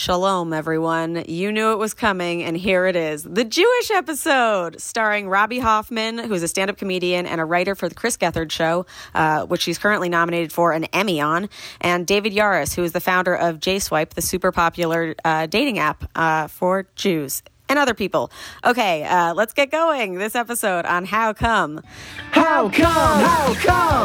[0.00, 1.26] Shalom, everyone.
[1.28, 6.16] You knew it was coming, and here it is the Jewish episode, starring Robby Hoffman,
[6.16, 9.60] who's a stand up comedian and a writer for The Chris Gethard Show, uh, which
[9.60, 11.50] she's currently nominated for an Emmy on,
[11.82, 16.10] and David Yarus, who is the founder of JSwipe, the super popular uh, dating app
[16.16, 17.42] uh, for Jews.
[17.68, 18.32] And other people.
[18.64, 20.14] Okay, uh, let's get going.
[20.14, 21.82] This episode on How Come.
[22.30, 23.22] How come?
[23.22, 23.54] How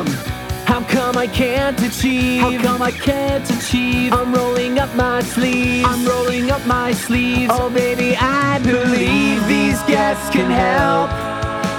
[0.04, 0.45] come?
[0.66, 2.42] How come I can't achieve?
[2.42, 4.12] How come I can't achieve?
[4.14, 5.88] I'm rolling up my sleeves.
[5.88, 7.52] I'm rolling up my sleeves.
[7.54, 11.10] Oh, baby, I believe these guests can help.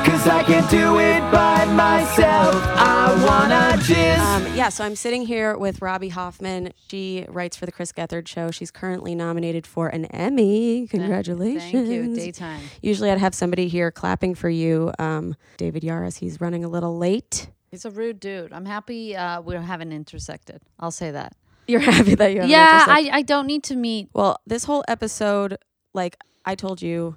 [0.06, 2.54] Cause I can't do it by myself.
[2.54, 4.20] I wanna just.
[4.20, 6.72] Um, yeah, so I'm sitting here with Robby Hoffman.
[6.88, 8.52] She writes for the Chris Gethard Show.
[8.52, 10.86] She's currently nominated for an Emmy.
[10.86, 11.72] Congratulations!
[11.72, 12.14] Thank you.
[12.14, 12.60] Daytime.
[12.82, 14.92] Usually, I'd have somebody here clapping for you.
[15.00, 17.48] Um, David Yarus, he's running a little late.
[17.76, 18.54] He's a rude dude.
[18.54, 20.62] I'm happy uh, we haven't intersected.
[20.80, 21.36] I'll say that.
[21.66, 24.08] You're happy that you have yeah, I, I don't need to meet.
[24.14, 25.58] Well, this whole episode,
[25.92, 26.16] like
[26.46, 27.16] I told you,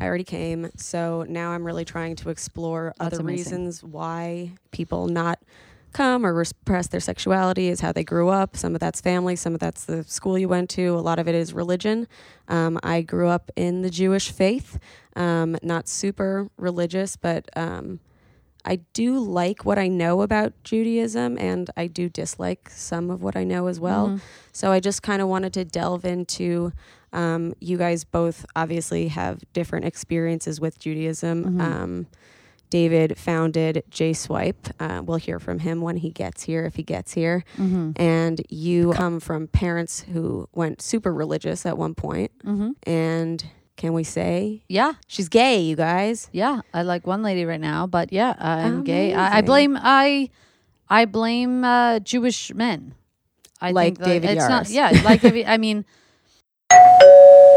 [0.00, 0.68] I already came.
[0.74, 3.52] So now I'm really trying to explore That's other amazing.
[3.52, 5.38] reasons why people not
[5.92, 8.56] come or repress their sexuality is how they grew up.
[8.56, 10.88] Some of that's family, some of that's the school you went to.
[10.88, 12.08] A lot of it is religion.
[12.48, 14.76] Um, I grew up in the Jewish faith,
[15.14, 18.00] um, not super religious, but um,
[18.64, 23.36] I do like what I know about Judaism and I do dislike some of what
[23.36, 24.08] I know as well.
[24.08, 24.18] Mm-hmm.
[24.52, 26.72] So I just kind of wanted to delve into.
[27.12, 31.44] Um, you guys both obviously have different experiences with Judaism.
[31.44, 31.60] Mm-hmm.
[31.60, 32.06] Um,
[32.70, 34.72] David founded JSwipe.
[34.78, 37.44] Uh, we'll hear from him when he gets here, if he gets here.
[37.58, 37.92] Mm-hmm.
[37.96, 42.30] And you come from parents who went super religious at one point.
[42.44, 42.70] Mm-hmm.
[42.84, 43.44] And
[43.80, 46.28] can we say Yeah, she's gay, you guys?
[46.36, 46.60] yeah.
[46.76, 49.14] I like one lady right now, but yeah, I'm gay.
[49.16, 50.28] I, I blame I,
[50.88, 52.92] I blame uh, Jewish men.
[53.60, 54.68] I Like think that David it's not.
[54.68, 55.84] Yeah, like David- I mean,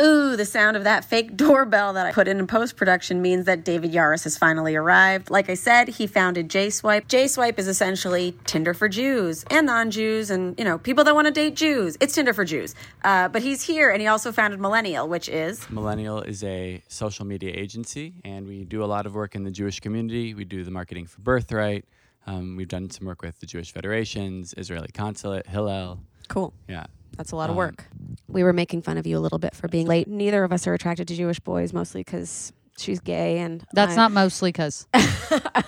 [0.00, 3.46] Ooh, the sound of that fake doorbell that I put in in post production means
[3.46, 5.30] that David Yarus has finally arrived.
[5.30, 7.06] Like I said, he founded JSwipe.
[7.08, 11.26] JSwipe is essentially Tinder for Jews and non Jews and, you know, people that want
[11.26, 11.96] to date Jews.
[12.00, 12.74] It's Tinder for Jews.
[13.02, 15.68] Uh, but he's here and he also founded Millennial, which is.
[15.70, 19.50] Millennial is a social media agency, and we do a lot of work in the
[19.50, 20.34] Jewish community.
[20.34, 21.84] We do the marketing for Birthright.
[22.26, 25.98] Um, we've done some work with the Jewish Federations, Israeli Consulate, Hillel.
[26.28, 26.52] Cool.
[26.68, 26.86] Yeah.
[27.18, 27.84] That's a lot of Um, work.
[28.28, 30.08] We were making fun of you a little bit for being late.
[30.08, 33.96] Neither of us are attracted to Jewish boys, mostly because she's gay and that's I-
[33.96, 34.86] not mostly because.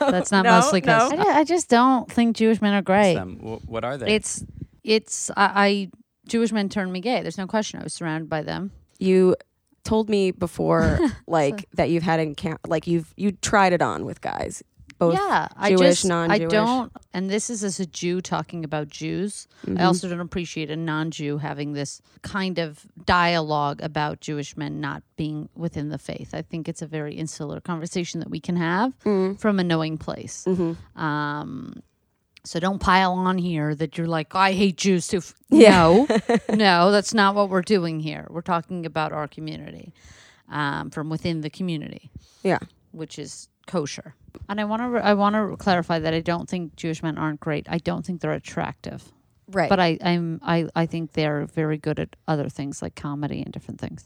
[0.01, 1.13] That's not No, mostly because.
[1.13, 1.19] no.
[1.29, 3.15] I, I just don't think Jewish men are great.
[3.15, 3.37] Them.
[3.67, 4.15] What are they?
[4.15, 4.45] It's,
[4.83, 5.31] it's.
[5.37, 5.91] I, I
[6.29, 7.21] Jewish men turned me gay.
[7.23, 7.81] There's no question.
[7.81, 8.71] I was surrounded by them.
[8.99, 9.37] you
[9.83, 14.21] told me before like that you've had encounter like you've you tried it on with
[14.21, 14.63] guys
[15.01, 16.51] both yeah, I Jewish, just, I non-Jewish.
[16.53, 19.49] don't, and this is as a Jew talking about Jews.
[19.67, 19.81] Mm-hmm.
[19.81, 25.03] I also don't appreciate a non-Jew having this kind of dialogue about Jewish men not
[25.17, 26.35] being within the faith.
[26.35, 29.37] I think it's a very insular conversation that we can have Mm-hmm.
[29.37, 30.47] from a knowing place.
[30.97, 31.83] Um,
[32.45, 35.19] so don't pile on here that you're like, I hate Jews too.
[35.19, 36.07] F-" No,
[36.55, 38.27] no, that's not what we're doing here.
[38.31, 39.93] We're talking about our community,
[40.51, 42.11] um, from within the community
[42.43, 42.59] yeah
[42.93, 44.15] which is kosher.
[44.49, 47.41] And I want to I want to clarify that I don't think Jewish men aren't
[47.41, 47.67] great.
[47.69, 49.01] I don't think they're attractive,
[49.59, 53.41] right but I I'm I I think they're very good at other things like comedy
[53.43, 54.05] and different things.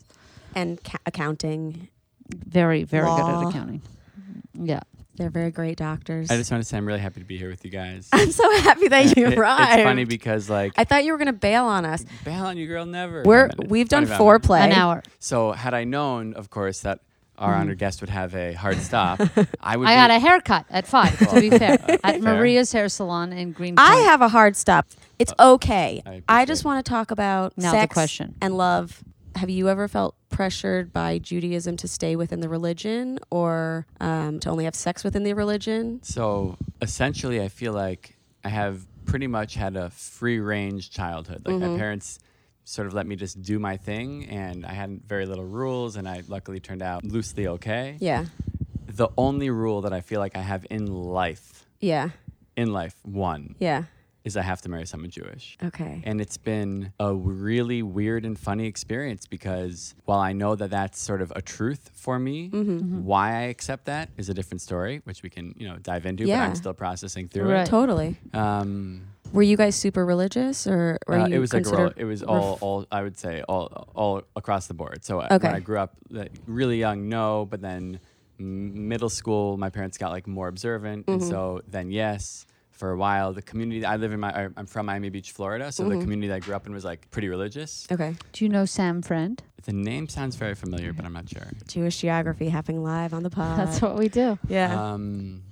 [0.55, 1.89] and ca- accounting
[2.33, 3.81] Very very good at accounting.
[4.19, 4.65] Mm-hmm.
[4.71, 4.81] Yeah.
[5.17, 7.49] they're very great doctors I just want to say I'm really happy to be here
[7.49, 8.09] with you guys.
[8.19, 11.17] i'm so happy that you It- arrived It's funny because like i thought you were
[11.23, 13.23] gonna bail on us bail on you, girl, never.
[13.23, 15.03] we're we've done funny about foreplay An hour.
[15.19, 16.99] So had I known, of course, that
[17.37, 17.61] our Mm-hmm.
[17.61, 19.19] honored guest would have a hard stop,
[19.61, 19.87] I would.
[19.87, 21.17] I be, got a haircut at five.
[21.29, 22.19] to be fair, at Fair.
[22.21, 23.75] Maria's hair salon in Green.
[23.77, 24.87] i have a hard stop
[25.19, 28.35] it's okay I i, just want to talk about Now the sex question.
[28.41, 29.03] and love
[29.35, 34.49] have you ever felt pressured by judaism to stay within the religion or um, to
[34.49, 39.55] only have sex within the religion So essentially, I feel like I have pretty much
[39.55, 41.43] had a free range childhood.
[41.45, 41.71] Like Mm-hmm.
[41.73, 42.19] my parents
[42.65, 46.07] sort of let me just do my thing, and I had very little rules, and
[46.07, 47.97] I luckily turned out loosely okay.
[47.99, 48.25] yeah
[48.87, 52.09] The only rule that I feel like I have in life, yeah
[52.57, 53.83] in life, one, yeah
[54.23, 55.55] is I have to marry someone Jewish.
[55.69, 60.71] okay And it's been a really weird and funny experience because while I know that
[60.71, 63.03] that's sort of a truth for me, Mm-hmm.
[63.05, 66.25] why I accept that is a different story, which we can, you know, dive into,
[66.25, 66.39] Yeah.
[66.39, 67.67] but I'm still processing through Right.
[67.67, 68.17] totally.
[68.33, 71.93] Um, Were you guys super religious, or were uh, you it was like a considered?
[71.97, 75.03] it was all, all I would say all all across the board.
[75.03, 75.47] So uh, Okay.
[75.47, 77.99] when I grew up like, really young, no, but then
[78.37, 81.29] middle school, my parents got like more observant, and Mm-hmm.
[81.29, 82.45] so then yes.
[82.71, 83.31] for a while.
[83.31, 85.93] The community I live in, my I'm from Miami Beach, Florida, so Mm-hmm.
[85.95, 87.87] the community that I grew up in was like pretty religious.
[87.91, 88.15] Okay.
[88.33, 89.41] Do you know Sam Friend?
[89.63, 91.47] The name sounds very familiar, but I'm not sure.
[91.67, 93.57] Jewish geography happening live on the pod.
[93.59, 94.37] That's what we do.
[94.49, 94.91] yeah.
[94.93, 95.43] Um,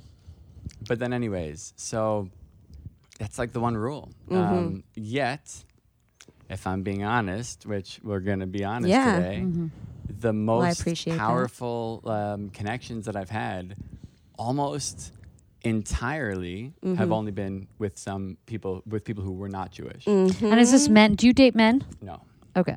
[0.87, 2.29] but then, anyways, so
[3.19, 4.09] that's like the one rule.
[4.29, 4.35] Mm-hmm.
[4.57, 5.63] Um, yet,
[6.49, 9.15] if I'm being honest, which we're gonna be honest Yeah.
[9.19, 9.67] today, Mm-hmm.
[10.19, 11.19] the most appreciate that.
[11.19, 13.75] powerful um, connections that I've had,
[14.37, 15.11] almost
[15.63, 16.95] entirely, Mm-hmm.
[16.95, 20.05] have only been with some people with people who were not Jewish.
[20.05, 20.45] Mm-hmm.
[20.45, 21.15] And is this men?
[21.15, 21.83] Do you date men?
[22.01, 22.21] No,
[22.55, 22.75] Okay.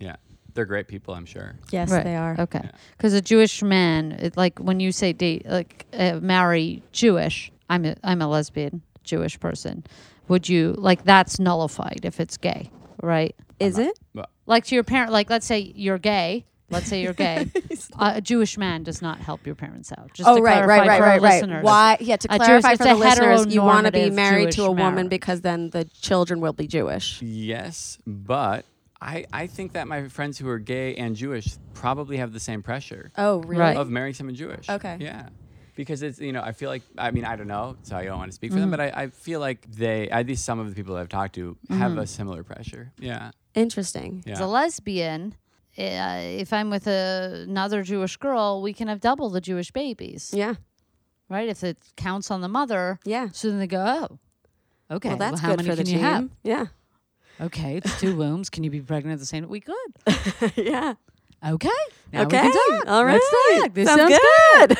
[0.00, 0.16] yeah,
[0.54, 1.54] they're great people, I'm sure.
[1.70, 2.04] yes, Right.
[2.04, 2.36] they are.
[2.38, 2.60] Okay.
[2.64, 2.70] Yeah.
[2.96, 7.84] Because a Jewish man, it, like when you say date, like uh, marry Jewish, I'm
[7.84, 9.84] a, I'm a lesbian Jewish person.
[10.28, 12.70] Would you like that's nullified if it's gay,
[13.02, 13.34] right?
[13.58, 13.98] Is it?
[14.46, 16.46] Like to your parent, like let's say you're gay.
[16.70, 17.50] Let's say you're gay.
[17.98, 20.14] uh, a Jewish man does not help your parents out.
[20.14, 21.62] Just Oh to right, clarify right, right, for right, right.
[21.62, 21.98] Why?
[22.00, 24.64] Yeah, to A Jewish- clarify for the listeners, you want to be heteronormative married to
[24.64, 25.10] a woman marriage.
[25.10, 27.20] because then the children will be Jewish.
[27.22, 28.64] yes, but.
[29.04, 32.62] I, I think that my friends who are gay and Jewish probably have the same
[32.62, 33.10] pressure.
[33.18, 33.60] Oh, really?
[33.60, 33.76] Right.
[33.76, 34.70] of marrying someone Jewish.
[34.70, 34.96] Okay.
[35.00, 35.28] Yeah.
[35.82, 38.18] Because it's you know I feel like I mean I don't know so I don't
[38.22, 38.70] want to speak for Mm-hmm.
[38.70, 41.34] them but I, I feel like they at least some of the people I've talked
[41.40, 41.78] to Mm-hmm.
[41.82, 42.84] have a similar pressure.
[42.98, 43.30] Yeah.
[43.54, 44.22] Interesting.
[44.26, 44.32] Yeah.
[44.34, 45.34] As a lesbian,
[45.78, 50.30] uh, if I'm with a, another Jewish girl, we can have double the Jewish babies,
[50.34, 50.54] Yeah.
[51.28, 51.48] right?
[51.48, 53.28] If it counts on the mother, Yeah.
[53.32, 54.18] So then they go, oh,
[54.96, 55.08] okay.
[55.10, 56.04] Well, that's how good many for the can you team.
[56.12, 56.28] have?
[56.42, 56.66] Yeah.
[57.40, 58.48] Okay, it's two wombs.
[58.50, 59.48] Can you be pregnant at the same?
[59.48, 59.92] We could.
[60.56, 60.94] yeah.
[61.44, 61.68] Okay.
[62.12, 62.42] Now okay.
[62.46, 62.88] We can talk.
[62.88, 63.12] All right.
[63.14, 63.74] Let's talk.
[63.74, 64.18] This Sounds, sounds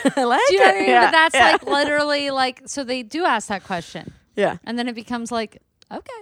[0.03, 0.13] good.
[0.17, 0.69] I like Do you it.
[0.69, 0.89] I mean?
[0.89, 1.07] Yeah.
[1.07, 1.53] But that's yeah.
[1.53, 4.59] like literally like so they do ask that question, Yeah.
[4.65, 5.61] and then it becomes like
[5.91, 6.21] okay,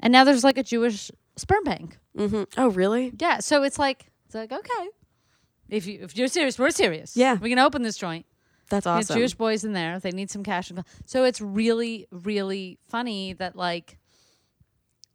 [0.00, 1.98] and now there's like a Jewish sperm bank.
[2.16, 2.44] Mm-hmm.
[2.58, 3.12] Oh, really?
[3.18, 4.88] Yeah, so it's like it's like okay,
[5.68, 7.16] if you if you're serious, we're serious.
[7.16, 7.34] Yeah.
[7.34, 8.26] we can open this joint.
[8.68, 9.16] That's awesome.
[9.16, 10.00] Jewish boys in there.
[10.00, 10.72] They need some cash.
[11.04, 13.96] So it's really, really funny that like,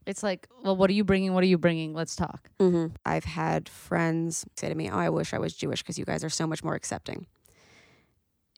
[0.06, 1.33] it's like, well, what are you bringing?
[1.33, 1.94] What are you bringing?
[1.94, 2.50] Let's talk.
[2.59, 6.06] hmm I've had friends say to me, "Oh, I wish I was Jewish because you
[6.06, 7.27] guys are so much more accepting."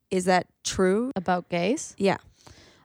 [0.10, 1.12] Is that true?
[1.16, 1.96] About gays?
[1.98, 2.18] Yeah.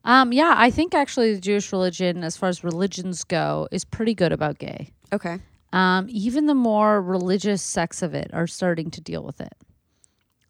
[0.05, 4.15] Um, yeah, I think actually the Jewish religion, as far as religions go, is pretty
[4.15, 4.93] good about gay.
[5.13, 5.39] Okay.
[5.73, 9.53] Um, even the more religious sects of it are starting to deal with it.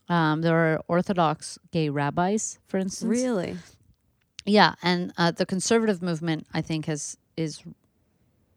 [0.09, 3.11] Um, there are Orthodox gay rabbis, for instance.
[3.11, 3.57] Really?
[4.47, 7.63] Yeah, and uh, the conservative movement, I think, has is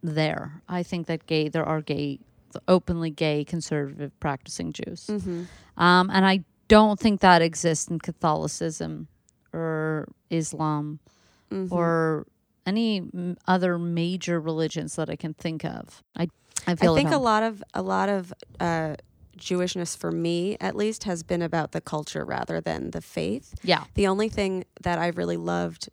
[0.01, 0.61] there.
[0.67, 2.19] I think that gay there are gay,
[2.67, 5.43] openly gay conservative practicing Jews, Mm-hmm.
[5.81, 9.07] um, and I don't think that exists in Catholicism
[9.53, 10.99] or Islam
[11.51, 11.73] Mm-hmm.
[11.75, 12.25] or
[12.65, 16.01] any m- other major religions that I can think of.
[16.15, 16.29] I
[16.65, 18.95] I I feel at think a lot of a lot of uh,
[19.37, 23.53] Jewishness for me, at least, has been about the culture rather than the faith.
[23.63, 25.89] yeah The only thing that I really loved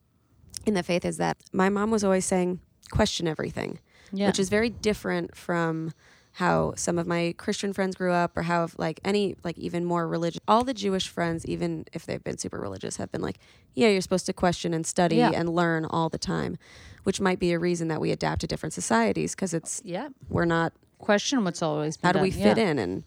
[0.64, 2.60] in the faith is that my mom was always saying,
[2.92, 3.80] "Question everything."
[4.12, 5.92] Yeah which is very different from
[6.32, 10.06] how some of my Christian friends grew up or how like any like even more
[10.06, 13.38] religious all the Jewish friends even if they've been super religious have been like
[13.74, 15.30] yeah you're supposed to question and study Yeah.
[15.34, 16.56] and learn all the time
[17.04, 20.44] which might be a reason that we adapt to different societies because it's yeah we're
[20.44, 22.70] not question what's always been how do we fit Yeah.
[22.70, 23.04] in and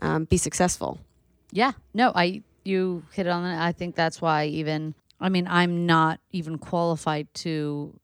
[0.00, 0.98] um, be successful
[1.52, 3.58] Yeah, no, I you hit on it.
[3.58, 7.98] I think that's why even I mean I'm not even qualified to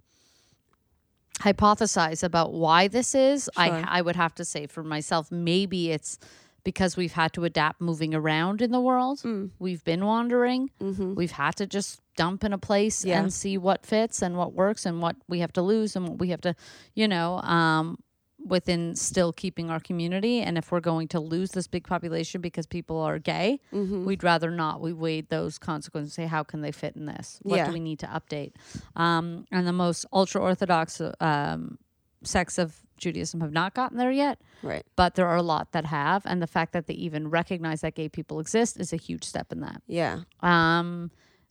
[1.41, 3.49] hypothesize about why this is.
[3.55, 3.63] Sure.
[3.65, 6.19] I I would have to say for myself maybe it's
[6.65, 9.21] because we've had to adapt moving around in the world.
[9.21, 9.51] Mm.
[9.61, 10.71] We've been wandering.
[10.81, 11.15] mm-hmm.
[11.15, 13.21] We've had to just dump in a place Yeah.
[13.21, 16.19] and see what fits and what works and what we have to lose and what
[16.19, 16.57] we have to,
[16.95, 17.99] you know, um,
[18.47, 20.41] within still keeping our community.
[20.41, 24.05] And if we're going to lose this big population because people are gay, Mm-hmm.
[24.05, 24.81] we'd rather not.
[24.81, 26.15] We weighed those consequences.
[26.15, 27.41] Say, how can they fit in this?
[27.43, 27.67] What Yeah.
[27.67, 28.53] do we need to update?
[28.95, 31.79] Um, and the most ultra orthodox um,
[32.23, 35.85] sects of Judaism have not gotten there yet right but there are a lot that
[35.85, 39.23] have and the fact that they even recognize that gay people exist is a huge
[39.23, 41.11] step in that yeah um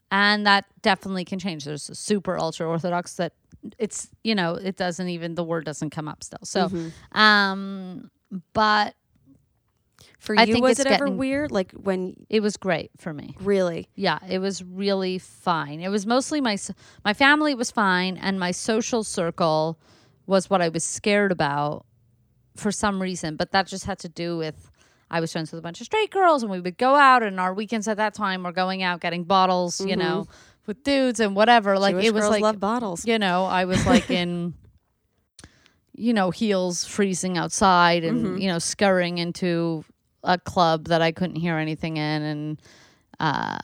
[0.10, 3.34] and that definitely can change there's a super ultra orthodox that
[3.80, 6.40] it's you know it doesn't even the word doesn't come up still.
[6.44, 7.18] So Mm-hmm.
[7.18, 8.12] um
[8.54, 8.96] but
[10.20, 11.52] for I you think was it ever getting- weird?
[11.52, 13.36] Like when it was great for me.
[13.42, 13.90] Really?
[13.96, 15.80] Yeah it was really fine.
[15.80, 16.58] It was mostly my
[17.04, 19.80] my family was fine and my social circle
[20.28, 21.86] was what i was scared about
[22.56, 24.72] for some reason but that just had to do with
[25.12, 27.40] i was friends with a bunch of straight girls and we would go out and
[27.40, 30.26] our weekends at that time were going out getting bottles you know
[30.68, 31.94] with dudes and whatever like.
[31.96, 34.54] Jewish it was like love bottles you know i was like in
[35.94, 38.38] you know heels freezing outside and Mm-hmm.
[38.38, 39.86] you know scurrying into
[40.24, 42.62] a club that i couldn't hear anything in and
[43.20, 43.58] uh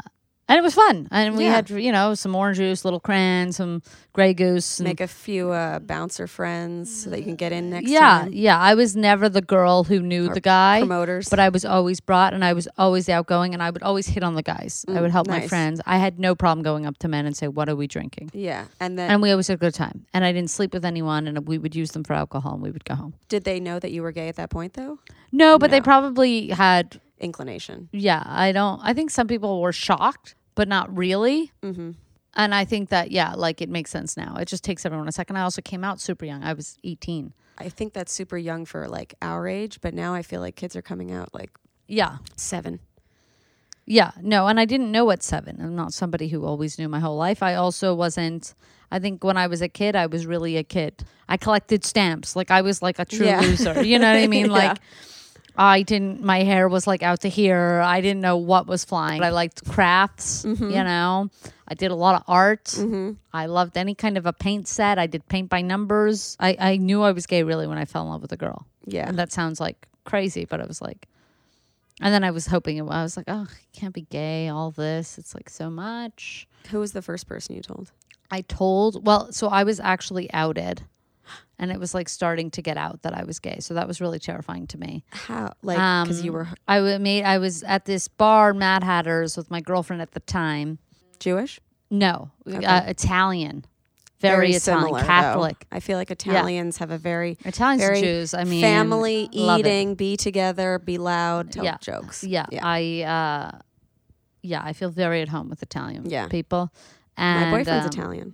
[0.52, 1.08] and it was fun.
[1.12, 1.56] And we Yeah.
[1.56, 3.82] had you know some orange juice, little cran, some
[4.14, 4.80] Grey Goose.
[4.80, 8.00] And, Make a few uh, bouncer friends so that you can get in next yeah,
[8.24, 8.30] time.
[8.34, 8.60] yeah.
[8.60, 10.80] I was never the girl who knew Or the guy.
[10.80, 11.30] Promoters.
[11.30, 14.24] But I was always brought and I was always outgoing and I would always hit
[14.24, 14.84] on the guys.
[14.88, 15.80] I Mm, would help my friends.
[15.86, 18.32] I had no problem going up to men and say, What are we drinking?
[18.34, 18.66] yeah.
[18.82, 20.06] And then And we always had a good time.
[20.14, 22.72] And I didn't sleep with anyone and we would use them for alcohol and we
[22.72, 23.14] would go home.
[23.30, 25.00] did they know that you were gay at that point though?
[25.32, 27.88] No, but they probably had, Inclination.
[27.94, 31.52] yeah, I don't, I think some people were shocked, but not really.
[31.64, 31.92] Mm-hmm.
[32.34, 34.36] And I think that, yeah, like it makes sense now.
[34.38, 35.36] It just takes everyone a second.
[35.36, 36.44] I also came out super young.
[36.44, 37.34] I was 18.
[37.58, 40.76] I think that's super young for like our age, but now I feel like kids
[40.76, 41.50] are coming out like
[41.88, 42.18] Yeah.
[42.38, 42.80] seven.
[43.86, 45.58] Yeah, no, and I didn't know at seven.
[45.60, 47.42] I'm not somebody who always knew my whole life.
[47.44, 48.54] I also wasn't.
[48.92, 51.04] I think when I was a kid, I was really a kid.
[51.28, 52.36] I collected stamps.
[52.36, 53.42] Like I was like a true Yeah.
[53.42, 53.82] loser.
[53.84, 54.46] You know what I mean?
[54.46, 54.52] Yeah.
[54.52, 54.78] Like
[55.58, 56.24] I didn't.
[56.24, 57.82] My hair was like out to here.
[57.84, 59.20] I didn't know what was flying.
[59.20, 60.44] but I liked crafts.
[60.44, 60.70] Mm-hmm.
[60.70, 61.30] You know,
[61.68, 62.74] I did a lot of art.
[63.34, 64.98] I loved any kind of a paint set.
[64.98, 66.38] I did paint by numbers.
[66.40, 68.66] I I knew I was gay really when I fell in love with a girl.
[68.86, 69.08] Yeah.
[69.08, 71.08] And that sounds like crazy, but I was like,
[72.02, 72.82] and then I was hoping it.
[72.84, 74.48] I was like, oh, I can't be gay.
[74.48, 76.48] All this, it's like so much.
[76.72, 77.92] Who was the first person you told?
[78.32, 79.06] I told.
[79.06, 80.84] Well, so I was actually outed,
[81.62, 83.60] and it was like starting to get out that I was gay.
[83.62, 85.06] So that was really terrifying to me.
[85.12, 85.54] How?
[85.62, 87.24] Like because you Um, were I made.
[87.24, 90.80] I was at this bar, Mad Hatters, with my girlfriend at the time.
[91.20, 91.60] Jewish?
[91.90, 92.66] No, Okay.
[92.66, 93.64] uh, Italian,
[94.22, 95.06] very, Italian, similar, though.
[95.08, 95.66] Catholic.
[95.72, 98.34] I feel like Italians have a very Italians very Jews.
[98.34, 101.78] I mean, family eating, be together, be loud, tell Yeah.
[101.80, 102.24] jokes.
[102.24, 102.62] Yeah, Yeah.
[102.66, 103.60] I uh
[104.42, 106.28] yeah, I feel very at home with Italian Yeah.
[106.28, 106.72] people.
[107.18, 108.34] And My boyfriend's um, Italian.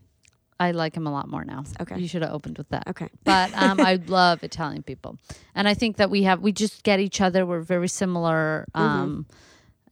[0.60, 1.64] I like him a lot more now.
[1.80, 2.00] Okay.
[2.00, 2.88] You should have opened with that.
[2.88, 3.10] Okay.
[3.24, 5.18] But um I love Italian people.
[5.56, 7.46] And I think that we have we just get each other.
[7.46, 8.66] We're very similar.
[8.76, 8.88] Mm-hmm.
[8.88, 9.26] Um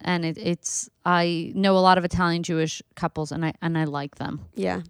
[0.02, 3.84] and it, it's I know a lot of Italian Jewish couples and I and I
[3.86, 4.42] like them.
[4.56, 4.82] Yeah.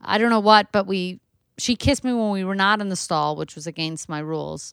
[0.00, 1.20] I don't know what, but we
[1.58, 4.72] she kissed me when we were not in the stall, which was against my rules.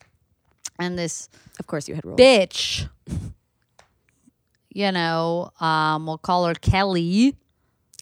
[0.78, 2.18] And this Of course you had rules.
[2.18, 2.88] bitch,
[4.70, 7.36] you know, um, we'll call her Kelly,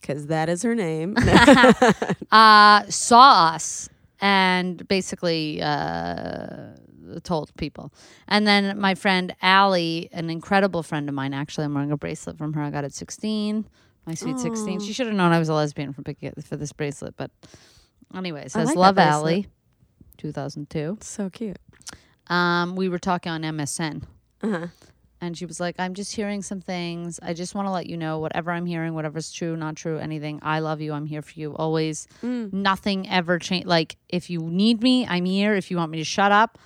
[0.00, 1.16] Because that is her name.
[2.30, 3.88] uh, saw us
[4.20, 6.74] and basically uh,
[7.22, 7.92] told people.
[8.26, 12.38] And then my friend Allie, an incredible friend of mine, actually, I'm wearing a bracelet
[12.38, 12.62] from her.
[12.62, 13.66] I got it 16,
[14.06, 14.80] my sweet 16.
[14.80, 17.14] She should have known I was a lesbian from picking it for this bracelet.
[17.16, 17.30] But
[18.14, 18.98] anyway, it says like Love.
[18.98, 19.46] Allie,
[20.18, 20.98] 2002.
[21.00, 21.58] so cute.
[22.28, 24.02] Um, we were talking on MSN.
[24.42, 24.66] Uh-huh.
[25.20, 27.96] And she was like i'm just hearing some things i just want to let you
[27.96, 31.32] know whatever i'm hearing whatever's true not true anything i love you i'm here for
[31.38, 32.52] you always Mm.
[32.52, 36.04] nothing ever change like if you need me i'm here if you want me to
[36.04, 36.58] shut up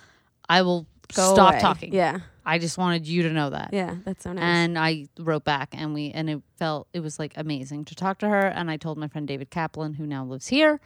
[0.49, 1.59] i will Go stop away.
[1.61, 2.19] talking Yeah.
[2.45, 3.95] i just wanted you to know that Yeah.
[4.03, 4.43] That's so nice.
[4.43, 8.17] and I wrote back, and we and it felt it was like amazing to talk
[8.19, 8.47] to her.
[8.47, 10.79] And I told my friend David Kaplan, who now lives here.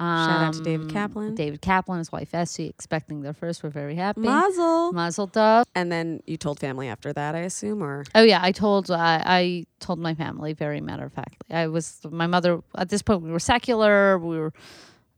[0.00, 1.34] Shout out to David um, Kaplan.
[1.34, 3.62] David Kaplan, his wife Essie, expecting their first.
[3.62, 4.22] We're very happy.
[4.22, 4.92] Mazel.
[4.92, 5.64] Mazel tov.
[5.74, 9.22] And then you told family after that, I assume, or Oh yeah, I told I,
[9.24, 11.54] I told my family very matter of factly.
[11.54, 13.22] I was my mother at this point.
[13.22, 14.18] We were secular.
[14.18, 14.52] We were,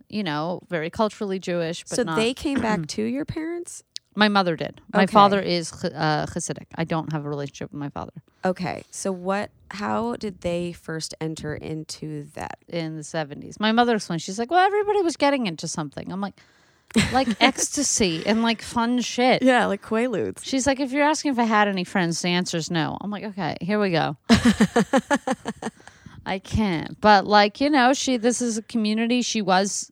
[0.09, 1.85] you know, very culturally Jewish.
[1.85, 3.83] But so not, they came back to your parents.
[4.17, 4.81] My mother did.
[4.93, 5.13] My Okay.
[5.13, 6.67] father is uh, Hasidic.
[6.75, 8.13] I don't have a relationship with my father
[8.45, 8.83] Okay.
[8.91, 9.51] So what?
[9.73, 12.59] How did they first enter into that?
[12.69, 13.59] in the seventies.
[13.61, 14.23] My mother explained.
[14.23, 16.11] She's like, well, everybody was getting into something.
[16.13, 16.35] I'm like,
[17.13, 19.43] like ecstasy and like fun shit.
[19.43, 20.45] Yeah, like Quaaludes.
[20.45, 22.97] She's like, if you're asking if I had any friends, the answer is no.
[23.01, 24.17] I'm like, okay, here we go.
[26.25, 27.01] I can't.
[27.01, 29.23] But like, you know, she this is a community.
[29.23, 29.91] She was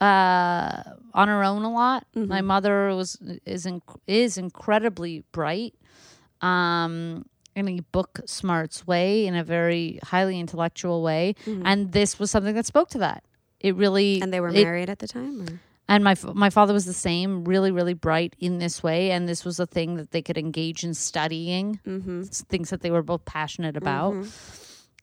[0.00, 0.82] uh
[1.14, 2.06] on her own a lot.
[2.14, 3.66] My mother was is
[4.06, 5.74] is incredibly bright.
[6.40, 7.26] Um
[7.56, 12.54] in a book smarts way, in a very highly intellectual way, and this was something
[12.54, 13.24] that spoke to that.
[13.58, 15.42] It really And they were it- married at the time.
[15.42, 15.60] Or?
[15.88, 19.44] and my my father was the same, really, really bright in this way, and this
[19.44, 22.22] was a thing that they could engage in studying, Mm-hmm.
[22.22, 24.14] things that they were both passionate about,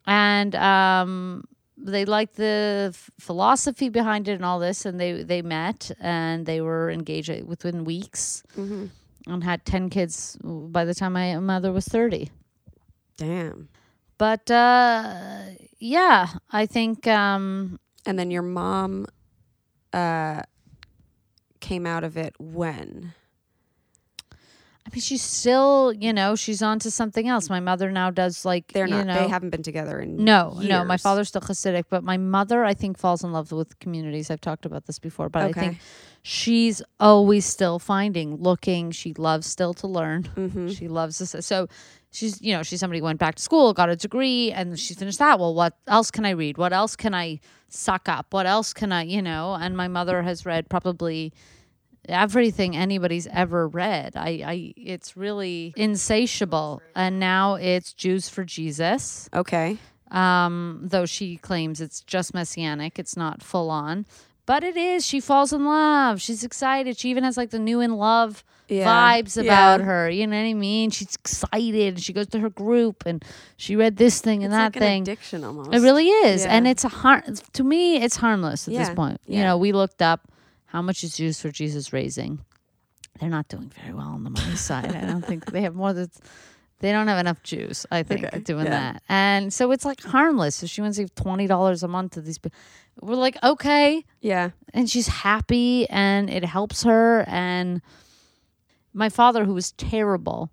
[0.06, 1.44] and um,
[1.78, 6.62] they liked the philosophy behind it and all this, and they they met and they
[6.62, 8.86] were engaged uh, within weeks, Mm-hmm.
[9.32, 12.32] and had ten kids by the time my mother was thirty.
[13.18, 13.70] Damn.
[14.18, 15.44] But uh,
[15.80, 19.06] yeah, I think um, And then your mom
[19.94, 20.42] uh,
[21.60, 23.14] came out of it when?
[24.88, 27.50] I mean, she's still, you know, she's on to something else.
[27.50, 29.06] My mother now does like They're not.
[29.06, 30.86] know, they haven't been together in No, no.
[30.86, 34.32] My father's still Hasidic, but my mother, I think, falls in love with communities.
[34.32, 35.80] I've talked about this before, but I think
[36.22, 38.92] she's always still finding, looking.
[38.92, 40.24] She loves still to learn.
[40.24, 40.70] Mm-hmm.
[40.70, 41.46] She loves this.
[41.46, 41.68] So
[42.12, 44.94] she's you know she's somebody who went back to school got a degree and she
[44.94, 48.46] finished that well what else can i read what else can i suck up what
[48.46, 51.34] else can i you know and my mother has read probably
[52.08, 59.30] everything anybody's ever read i i it's really insatiable and now it's jews for jesus
[59.34, 59.78] Okay.
[60.12, 64.06] um, though she claims it's just messianic, it's not full on.
[64.46, 65.06] But it is.
[65.06, 66.22] She falls in love.
[66.22, 66.98] She's excited.
[66.98, 68.88] She even has like the new in love Yeah.
[68.88, 69.86] vibes about Yeah.
[69.86, 70.10] her.
[70.10, 70.90] You know what I mean?
[70.92, 72.00] She's excited.
[72.00, 73.26] She goes to her group and
[73.58, 74.98] she read this thing and It's that like thing.
[75.00, 75.74] an addiction almost.
[75.74, 76.54] It really is, Yeah.
[76.56, 79.20] and it's a har- To me, it's harmless at this Yeah, point.
[79.28, 80.22] You know, we looked up
[80.68, 82.40] how much is Jews for Jesus raising.
[83.20, 84.96] They're not doing very well on the money side.
[84.96, 86.10] I don't think they have more than.
[86.80, 88.70] They don't have enough Jews, I think, Okay, doing yeah.
[88.94, 89.04] that.
[89.10, 90.58] And so it's like harmless.
[90.58, 92.56] So she wants to give twenty dollars a month to these people.
[93.02, 94.52] We're like, okay, Yeah.
[94.76, 97.82] and she's happy and it helps her and
[98.94, 100.52] my father who was terrible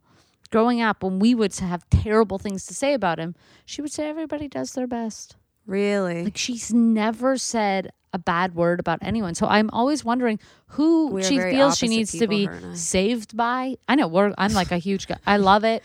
[0.50, 4.08] growing up when we would have terrible things to say about him she would say
[4.08, 6.24] everybody does their best Really.
[6.24, 10.38] like she's never said a bad word about anyone so i'm always wondering
[10.76, 12.74] who We she feels she needs to be her and I.
[12.74, 15.82] saved by i know we're i'm like a huge guy i love it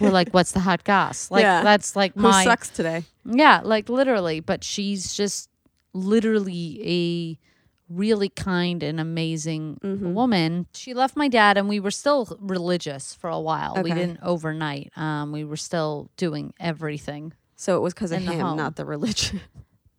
[0.00, 1.62] we're like what's the hot goss like Yeah.
[1.62, 3.04] that's like Who my sucks today?
[3.24, 5.48] yeah, like literally, but she's just
[5.94, 7.38] literally a
[7.92, 10.14] really kind and amazing Mm-hmm.
[10.14, 10.66] woman.
[10.74, 13.74] She left my dad and we were still religious for a while.
[13.82, 14.90] We didn't overnight.
[14.96, 17.32] Um we were still doing everything.
[17.56, 18.56] So it was because of him, home.
[18.56, 19.40] not the religion.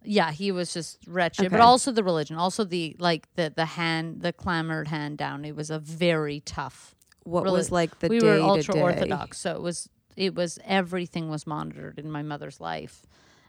[0.03, 4.22] Yeah, he was just wretched, but also the religion, also the like the the hand
[4.22, 5.44] the clamored hand down.
[5.46, 8.79] It was a very tough What Really- was like the we day were to ultra
[8.79, 13.06] orthodox so it was it was everything was monitored in my mother's life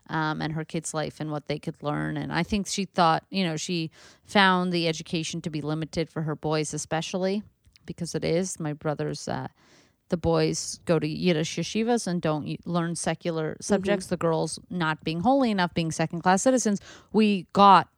[0.08, 3.24] um, and her kids life and what they could learn and i think she thought
[3.30, 3.90] you know she
[4.24, 7.42] found the education to be limited for her boys especially
[7.86, 8.60] because it is.
[8.60, 9.48] My brothers uh,
[10.10, 14.06] the boys go to Yiddish yeshivas and don't learn secular subjects.
[14.06, 16.80] The girls, not being holy enough, being second class citizens,
[17.12, 17.88] we got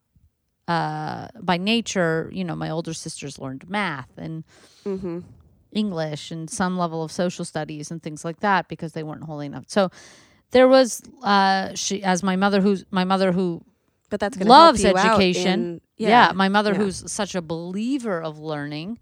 [0.69, 2.31] uh, by nature.
[2.33, 4.45] You know, my older sisters learned math and
[5.73, 9.47] English and some level of social studies and things like that because they weren't holy
[9.47, 9.64] enough.
[9.69, 9.90] So
[10.51, 13.62] there was uh, she as my mother who's my mother who
[14.11, 15.53] But that's loves help you out education.
[15.61, 16.33] in- yeah.
[16.35, 16.79] my mother, yeah.
[16.79, 18.98] who's such a believer of learning,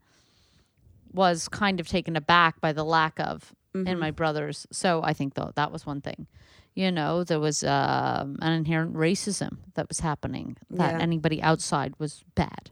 [1.12, 4.00] was kind of taken aback by the lack of in Mm-hmm.
[4.00, 4.66] my brothers.
[4.72, 6.26] So I think though that was one thing.
[6.74, 10.56] You know, there was um, an inherent racism that was happening.
[10.70, 11.00] That Yeah.
[11.00, 12.70] anybody outside was bad.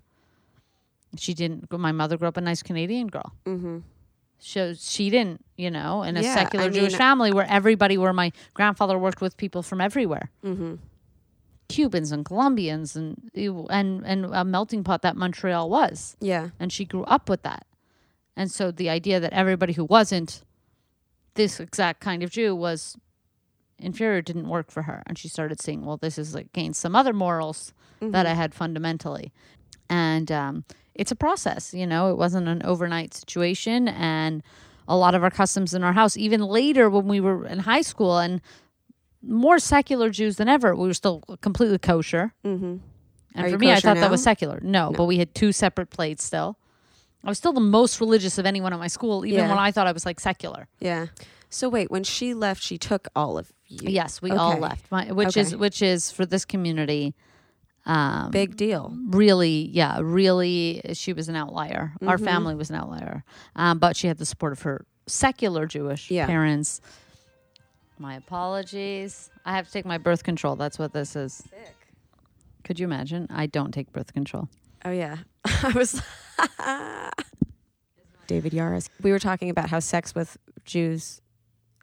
[1.16, 1.70] She didn't.
[1.72, 3.32] My mother grew up a nice Canadian girl.
[3.46, 3.78] Mm-hmm.
[4.40, 7.96] So she didn't, you know, in a Yeah, secular I Jewish mean- family where everybody,
[7.98, 10.30] where my grandfather worked with people from everywhere.
[10.44, 10.74] Mm-hmm.
[11.68, 13.30] Cubans and Colombians and
[13.70, 16.16] and and a melting pot that Montreal was.
[16.20, 16.48] Yeah.
[16.58, 17.66] And she grew up with that.
[18.38, 20.44] And so the idea that everybody who wasn't
[21.34, 22.96] this exact kind of Jew was
[23.80, 25.02] inferior didn't work for her.
[25.06, 29.32] And she started seeing, well, this is against some other morals that I had fundamentally.
[29.90, 33.88] And um, it's a process, you know, it wasn't an overnight situation.
[33.88, 34.44] And
[34.86, 37.82] a lot of our customs in our house, even later when we were in high
[37.82, 38.40] school and
[39.20, 42.34] more secular Jews than ever, we were still completely kosher.
[42.44, 42.76] Mm-hmm.
[43.34, 44.30] And Are for me, I thought that was now?
[44.30, 44.60] secular.
[44.62, 46.56] No, but we had two separate plates still.
[47.24, 49.48] I was still the most religious of anyone at my school, even Yeah.
[49.48, 50.68] when I thought I was like secular.
[50.80, 51.06] Yeah.
[51.50, 53.88] So wait, when she left, she took all of you.
[53.90, 54.60] Yes, we all Okay.
[54.60, 55.56] left, my, which is Okay.
[55.56, 57.14] which is for this community.
[57.86, 58.94] Um, Big deal.
[59.08, 61.94] really, yeah, really, she was an outlier.
[62.06, 62.24] Our Mm-hmm.
[62.24, 63.24] family was an outlier,
[63.56, 66.26] um, but she had the support of her secular Jewish Yeah.
[66.26, 66.82] parents.
[67.98, 69.30] My apologies.
[69.44, 70.54] I have to take my birth control.
[70.54, 71.42] That's what this is.
[72.62, 73.26] Could you imagine?
[73.30, 74.48] I don't take birth control.
[74.84, 76.00] Oh yeah, I was.
[78.26, 78.88] David Yarus.
[79.02, 81.20] We were talking about how sex with Jews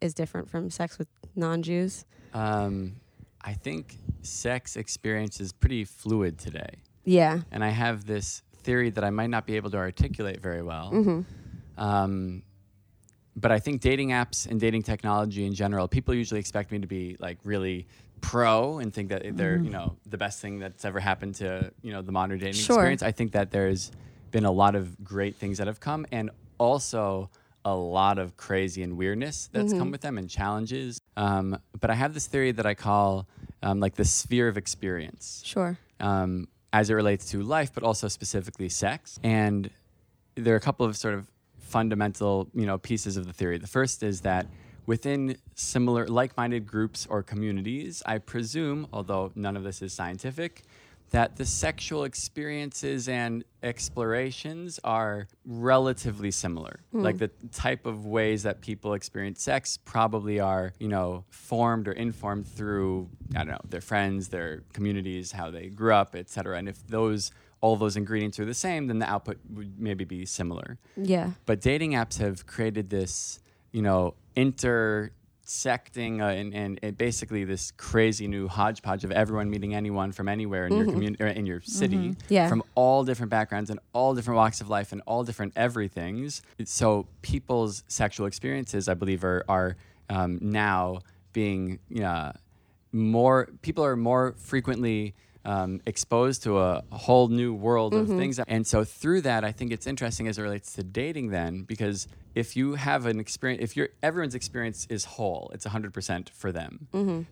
[0.02, 2.06] is different from sex with non-Jews.
[2.34, 2.98] Um,
[3.42, 6.70] I think sex experience is pretty fluid today.
[7.04, 7.42] Yeah.
[7.52, 10.92] And I have this theory that I might not be able to articulate very well.
[10.94, 11.82] Mm-hmm.
[11.84, 12.44] Um,
[13.36, 16.88] but I think dating apps and dating technology in general, people usually expect me to
[16.88, 17.88] be like really
[18.22, 19.66] pro and think that they're, Mm-hmm.
[19.66, 22.76] you know, the best thing that's ever happened to, you know, the modern dating Sure.
[22.78, 23.04] experience.
[23.04, 23.92] I think that there's
[24.32, 27.30] been a lot of great things that have come and also
[27.64, 29.80] a lot of crazy and weirdness that's Mm-hmm.
[29.80, 31.00] come with them and challenges.
[31.18, 33.28] Um, but I have this theory that I call
[33.64, 35.78] um, like the sphere of experience Sure.
[36.00, 39.18] um, as it relates to life, but also specifically sex.
[39.24, 39.70] And
[40.36, 43.58] there are a couple of sort of fundamental, you know, pieces of the theory.
[43.58, 44.46] The first is that
[44.86, 50.62] within similar, like-minded groups or communities, I presume, although none of this is scientific,
[51.12, 56.80] that the sexual experiences and explorations are relatively similar.
[56.92, 57.02] Hmm.
[57.02, 61.94] Like the type of ways that people experience sex probably are, you know, formed or
[61.94, 66.58] informed through I don't know, their friends, their communities, how they grew up, et cetera.
[66.58, 70.26] And if those all those ingredients are the same, then the output would maybe be
[70.26, 70.78] similar.
[70.98, 71.32] Yeah.
[71.46, 73.40] But dating apps have created this,
[73.72, 74.14] you know,
[75.46, 80.28] intersecting uh, and, and, and basically this crazy new hodgepodge of everyone meeting anyone from
[80.28, 82.50] anywhere in your community in your city, Yeah.
[82.50, 86.42] from all different backgrounds and all different walks of life and all different everythings.
[86.66, 89.76] So people's sexual experiences, I believe, are are
[90.10, 91.00] um, now
[91.34, 92.32] being uh,
[92.92, 93.50] more.
[93.62, 95.14] People are more frequently
[95.46, 98.40] um, exposed to a, whole new world of things.
[98.48, 102.08] And so through that, I think it's interesting as it relates to dating then, because
[102.34, 106.88] if you have an experience, if you're, everyone's experience is whole, it's 100% for them.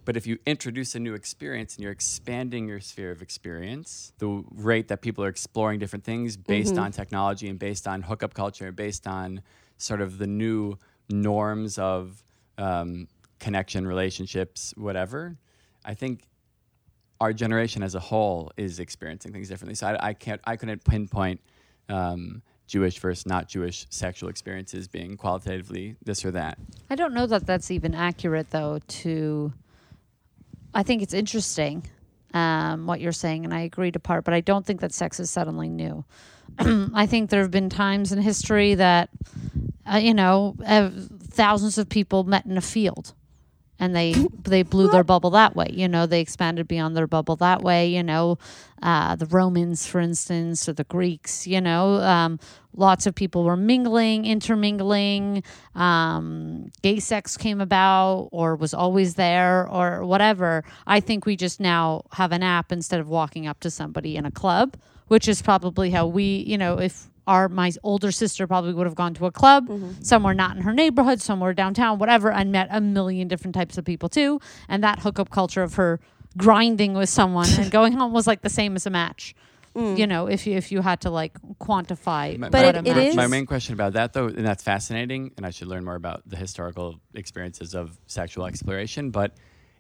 [0.05, 4.43] But if you introduce a new experience and you're expanding your sphere of experience, the
[4.53, 8.71] rate that people are exploring different things based on technology and based on hookup culture,
[8.71, 9.41] based on
[9.77, 10.77] sort of the new
[11.09, 12.23] norms of
[12.59, 13.07] um,
[13.39, 15.35] connection, relationships, whatever,
[15.83, 16.27] I think
[17.23, 19.75] our generation as a whole is experiencing things differently.
[19.75, 21.39] So I, I can't, I couldn't pinpoint
[21.87, 26.57] um, Jewish versus not Jewish sexual experiences being qualitatively this or that.
[26.89, 28.79] I don't know that that's even accurate, though.
[28.85, 29.53] To,
[30.73, 31.87] I think it's interesting
[32.33, 35.17] um, what you're saying, and I agree to part, but I don't think that sex
[35.21, 36.03] is suddenly new.
[36.59, 39.09] I think there have been times in history that,
[39.89, 40.57] uh, you know,
[41.29, 43.13] thousands of people met in a field.
[43.83, 46.05] And they they blew their bubble that way, you know.
[46.05, 48.37] They expanded beyond their bubble that way, you know.
[48.81, 51.95] Uh, the Romans, for instance, or the Greeks, you know.
[51.95, 52.39] Um,
[52.75, 55.43] lots of people were mingling, intermingling.
[55.75, 60.63] Um, gay sex came about, or was always there, or whatever.
[60.87, 64.25] I think we just now have an app instead of walking up to somebody in
[64.25, 64.77] a club,
[65.09, 68.95] which is probably how we, you know, if our my older sister probably would have
[68.95, 70.01] gone to a club mm-hmm.
[70.01, 73.85] somewhere not in her neighborhood, somewhere downtown, whatever, and met a million different types of
[73.85, 74.39] people too.
[74.67, 75.99] And that hookup culture of her
[76.37, 79.35] grinding with someone and going home was like the same as a match.
[79.75, 79.97] Mm.
[79.97, 82.75] You know, if you if you had to like quantify My- But my- it- what
[82.75, 85.49] a it match is- My main question about that, though, and that's fascinating, and I
[85.49, 89.35] should learn more about the historical experiences of sexual exploration, but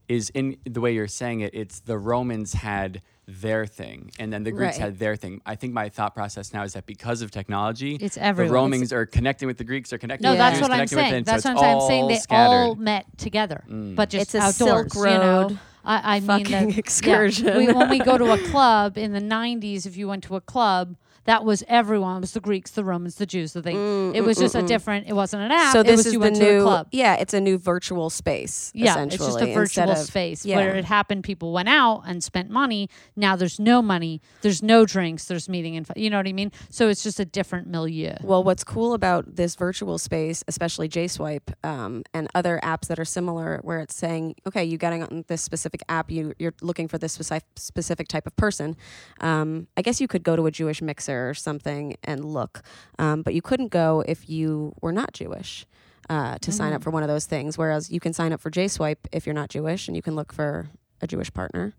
[0.09, 4.43] is in the way you're saying it, it's the Romans had their thing, and then
[4.43, 4.85] the Greeks Right.
[4.85, 5.41] had their thing.
[5.45, 8.53] I think my thought process now is that because of technology, It's the everywhere.
[8.53, 10.87] Romans are connecting with the Greeks, are connecting No, with that's the Jews, what I'm
[10.87, 11.23] connecting with saying.
[11.23, 11.73] them, so That's what I'm it's saying.
[11.77, 12.53] I'm saying all they scattered.
[12.53, 13.95] all met together, mm.
[13.95, 14.93] but just It's a outdoors.
[14.93, 15.41] Silk you know?
[15.43, 16.77] Road I, I mean fucking that, yeah.
[16.79, 17.57] excursion.
[17.57, 20.41] We, when we go to a club in the '90s, if you went to a
[20.41, 22.17] club, that was everyone.
[22.17, 23.53] It was the Greeks, the Romans, the Jews.
[23.53, 24.15] The thing.
[24.15, 25.07] it was just a different.
[25.07, 25.73] It wasn't an app.
[25.73, 26.87] So it this was is you the new club.
[26.91, 28.71] yeah, it's a new virtual space.
[28.73, 30.57] Yeah, essentially, it's just a virtual of- space yeah.
[30.57, 31.23] where it happened.
[31.23, 32.89] People went out and spent money.
[33.15, 34.21] Now there's no money.
[34.41, 35.25] There's no drinks.
[35.25, 36.51] There's meeting and you know what I mean.
[36.69, 38.15] So it's just a different milieu.
[38.21, 43.05] Well, what's cool about this virtual space, especially JSwipe um, and other apps that are
[43.05, 46.97] similar, where it's saying, okay, you getting on this specific app, you, you're looking for
[46.97, 48.75] this specific, specific type of person.
[49.21, 52.61] Um, I guess you could go to a Jewish mixer or something and look,
[52.99, 55.65] um, but you couldn't go if you were not Jewish.
[56.09, 58.51] Uh, to sign up for one of those things, whereas you can sign up for
[58.51, 60.67] JSwipe if you're not Jewish, and you can look for
[61.01, 61.73] a Jewish partner.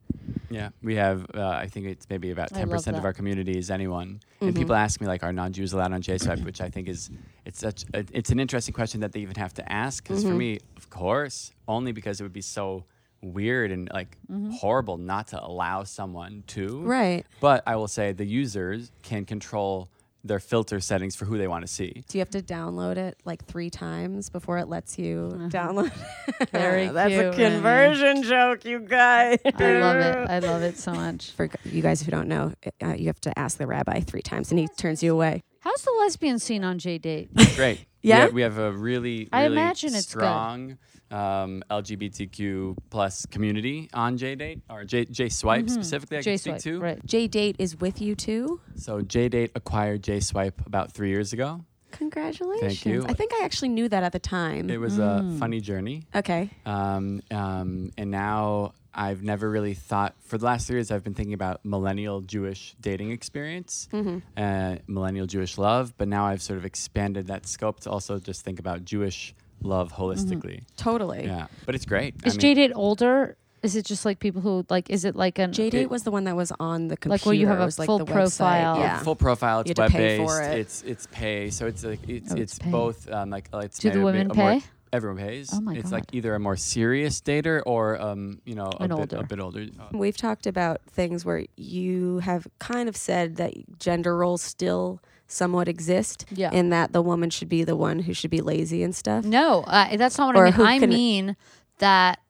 [0.49, 1.27] Yeah, we have.
[1.35, 4.20] Uh, I think it's maybe about ten percent of our community is anyone.
[4.37, 4.47] Mm-hmm.
[4.47, 6.42] And people ask me like, are non-Jews allowed on JSwipe?
[6.42, 7.11] Which I think is
[7.44, 7.85] it's such.
[7.92, 10.03] A, it's an interesting question that they even have to ask.
[10.03, 10.33] Because Mm-hmm.
[10.33, 12.85] for me, of course, only because it would be so
[13.24, 14.16] weird and like
[14.52, 16.80] horrible not to allow someone to.
[16.82, 17.24] Right.
[17.40, 19.88] But I will say the users can control
[20.26, 22.02] their filter settings for who they want to see.
[22.08, 25.92] Do you have to download it like three times before it lets you download?
[26.50, 27.44] Very That's cute, a Remy.
[27.56, 29.38] conversion joke, you guys.
[29.44, 30.16] I love it.
[30.30, 31.32] I love it so much.
[31.32, 34.50] For you guys who don't know, uh, you have to ask the rabbi three times,
[34.50, 35.42] and he turns you away.
[35.60, 37.28] How's the lesbian scene on J Date?
[37.54, 37.84] Great.
[38.05, 38.17] Yeah?
[38.17, 40.21] We have, we have a really, I really imagine it's good.
[40.21, 40.79] strong
[41.11, 46.19] um, LGBTQ plus community on JDate or J, J Swipe specifically.
[46.19, 46.81] I can speak J to.
[46.81, 47.07] right?
[47.07, 48.61] J Date is with you too.
[48.77, 51.64] So JDate acquired J Swipe about three years ago.
[51.93, 52.85] Congratulations!
[52.85, 53.07] you.
[53.09, 54.69] I think I actually knew that at the time.
[54.69, 56.51] It was a funny journey, okay.
[56.67, 60.14] um, um, and now I've never really thought.
[60.24, 63.88] For the last three years, I've been thinking about millennial Jewish dating experience,
[64.37, 65.94] uh, millennial Jewish love.
[65.98, 69.92] But now I've sort of expanded that scope to also just think about Jewish love
[69.92, 70.62] holistically.
[70.76, 71.24] Totally.
[71.24, 72.14] Yeah, but it's great.
[72.24, 73.37] I Is mean- J Date older?
[73.62, 74.90] Is it just like people who like?
[74.90, 77.11] Is it like an J Date was the one that was on the computer.
[77.22, 78.12] Like where you have a was like full the website.
[78.12, 78.78] profile.
[78.78, 78.98] Yeah.
[78.98, 79.61] full profile.
[79.61, 80.40] It's You had to web pay based.
[80.42, 80.59] it.
[80.59, 81.48] It's it's pay.
[81.50, 84.02] So it's like it's Oh, it's, it's both um, like uh, it's Do the maybe
[84.02, 84.62] a women more- pay?
[84.94, 85.50] Everyone pays.
[85.52, 85.92] Oh my it's God.
[85.92, 89.16] like either a more serious dater or um, you know, a An bit older.
[89.16, 89.66] a bit older.
[89.92, 95.68] We've talked about things where you have kind of said that gender roles still somewhat
[95.68, 96.26] exist.
[96.30, 96.50] Yeah.
[96.52, 99.24] In that the woman should be the one who should be lazy and stuff.
[99.24, 100.72] No, uh, that's not what Or I who mean.
[100.72, 101.37] I can- mean
[101.78, 102.20] that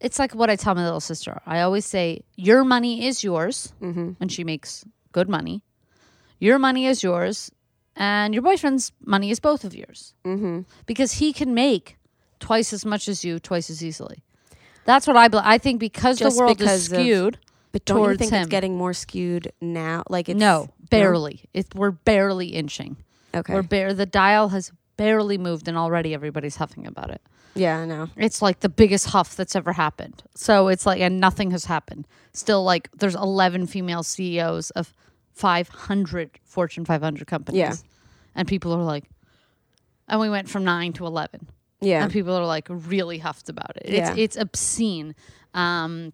[0.00, 1.40] it's like what I tell my little sister.
[1.46, 4.12] I always say, "Your money is yours," Mm-hmm.
[4.20, 5.62] and she makes good money.
[6.40, 7.50] Your money is yours,
[7.96, 10.60] and your boyfriend's money is both of yours Mm-hmm.
[10.86, 11.96] because he can make
[12.40, 14.22] twice as much as you, twice as easily.
[14.84, 15.44] That's what I believe.
[15.46, 17.38] I think because Just the world because is of- skewed.
[17.70, 18.42] But don't you think him.
[18.42, 20.02] it's getting more skewed now?
[20.10, 21.44] Like it's no, barely.
[21.54, 22.96] It, we're barely inching.
[23.34, 23.54] Okay.
[23.54, 23.94] We're bare.
[23.94, 27.22] The dial has barely moved, and already everybody's huffing about it.
[27.54, 28.08] yeah, I know.
[28.14, 30.22] It's like the biggest huff that's ever happened.
[30.34, 32.06] So it's like, and nothing has happened.
[32.34, 34.92] Still, like, there's 11 female CEOs of
[35.32, 37.58] 500 Fortune 500 companies.
[37.58, 37.74] Yeah.
[38.34, 39.04] And people are like,
[40.08, 41.46] and we went from nine to 11.
[41.80, 42.02] Yeah.
[42.02, 43.88] And people are like really huffed about it.
[43.88, 44.10] Yeah.
[44.10, 45.14] It's, it's obscene.
[45.54, 46.12] Um,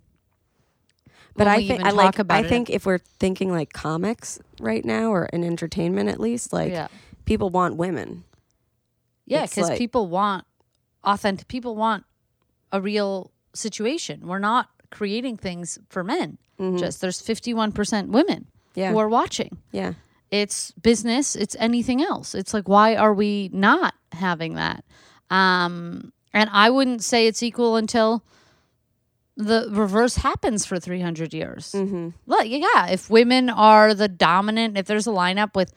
[1.36, 2.18] But I think I like.
[2.30, 2.48] I it.
[2.48, 6.88] think if we're thinking like comics right now or in entertainment at least, like yeah.
[7.24, 8.24] people want women.
[9.26, 10.46] Yeah, because like- people want
[11.04, 11.46] authentic.
[11.48, 12.04] People want
[12.72, 14.26] a real situation.
[14.26, 16.38] We're not creating things for men.
[16.76, 18.57] Just there's 51% women Mm-hmm.
[18.78, 18.92] Yeah.
[18.92, 19.58] who are watching.
[19.72, 19.94] Yeah.
[20.30, 21.34] It's business.
[21.36, 22.34] It's anything else.
[22.34, 24.84] It's like why are we not having that?
[25.30, 28.22] Um, and I wouldn't say it's equal until
[29.36, 31.72] the reverse happens for 300 years.
[31.72, 32.08] Mm-hmm.
[32.26, 35.72] Well, yeah, if women are the dominant, if there's a lineup with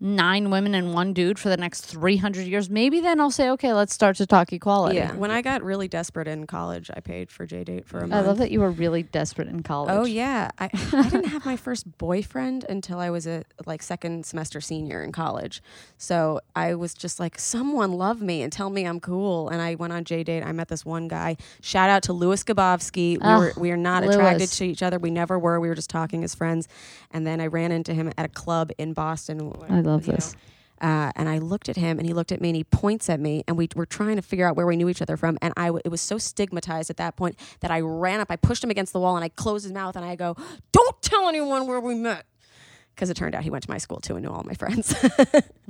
[0.00, 3.74] nine women and one dude for the next 300 years, maybe then I'll say, okay,
[3.74, 4.96] let's start to talk equality.
[4.96, 5.14] Yeah.
[5.14, 8.14] When I got really desperate in college, I paid for J date for a month.
[8.14, 9.94] I love that you were really desperate in college.
[9.94, 14.24] Oh yeah, I, I didn't have my first boyfriend until I was a like second
[14.24, 15.62] semester senior in college.
[15.98, 19.50] So I was just like, someone love me and tell me I'm cool.
[19.50, 20.42] And I went on J date.
[20.42, 21.36] I met this one guy.
[21.60, 23.12] Shout out to Louis Gabovsky.
[23.12, 24.98] We ah, were we are not attracted to each other.
[24.98, 25.60] We never were.
[25.60, 26.68] We were just talking as friends.
[27.10, 29.52] And then I ran into him at a club in Boston.
[29.68, 30.34] I love you know, this.
[30.80, 33.20] uh, and I looked at him, and he looked at me, and he points at
[33.20, 35.36] me, and we were trying to figure out where we knew each other from.
[35.42, 38.36] And I, w- it was so stigmatized at that point that I ran up, I
[38.36, 40.36] pushed him against the wall, and I closed his mouth, and I go,
[40.72, 42.24] "Don't tell anyone where we met,"
[42.94, 44.94] because it turned out he went to my school too and knew all my friends.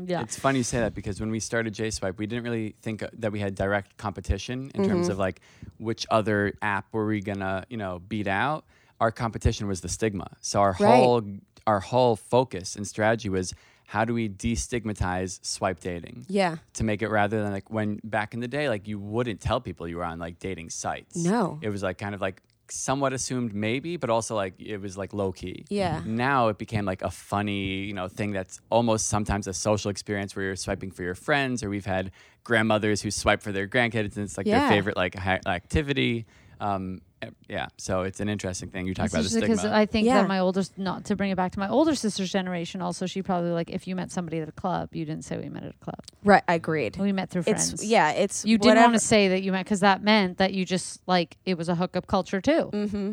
[0.03, 0.23] Yeah.
[0.23, 3.03] It's funny you say that because when we started J Swipe, we didn't really think
[3.03, 5.13] uh, that we had direct competition in terms Mm-hmm.
[5.13, 5.41] of like
[5.77, 8.65] which other app were we gonna you know beat out.
[8.99, 10.29] Our competition was the stigma.
[10.41, 11.03] So our Right.
[11.05, 11.23] whole
[11.67, 13.53] our whole focus and strategy was
[13.95, 14.29] how do we
[14.75, 18.69] destigmatize swipe dating yeah, to make it rather than like when back in the day
[18.69, 21.17] like you wouldn't tell people you were on like dating sites.
[21.17, 21.59] No.
[21.63, 25.13] it was like kind of like somewhat assumed maybe, but also like it was like
[25.13, 25.65] low key.
[25.69, 26.03] Yeah.
[26.07, 30.37] Now it became like a funny, you know, thing that's almost sometimes a social experience
[30.37, 32.13] where you're swiping for your friends, or we've had
[32.45, 34.61] grandmothers who swipe for their grandkids, and it's like Yeah.
[34.61, 36.27] their favorite like ha- activity.
[36.61, 39.63] Um, eh, yeah, so it's an interesting thing you talk It's about the interesting stigma.
[39.71, 40.21] because I think Yeah.
[40.23, 43.23] that my older, not to bring it back to my older sister's generation, also she
[43.23, 45.75] probably like if you met somebody at a club, you didn't say we met at
[45.75, 45.99] a club.
[46.23, 46.43] right.
[46.47, 46.97] I agreed.
[46.99, 47.73] We met through friends.
[47.73, 50.53] It's yeah, it's You didn't want to say that you met because that meant that
[50.53, 52.71] you just like it was a hookup culture too.
[52.73, 53.13] Mm-hmm.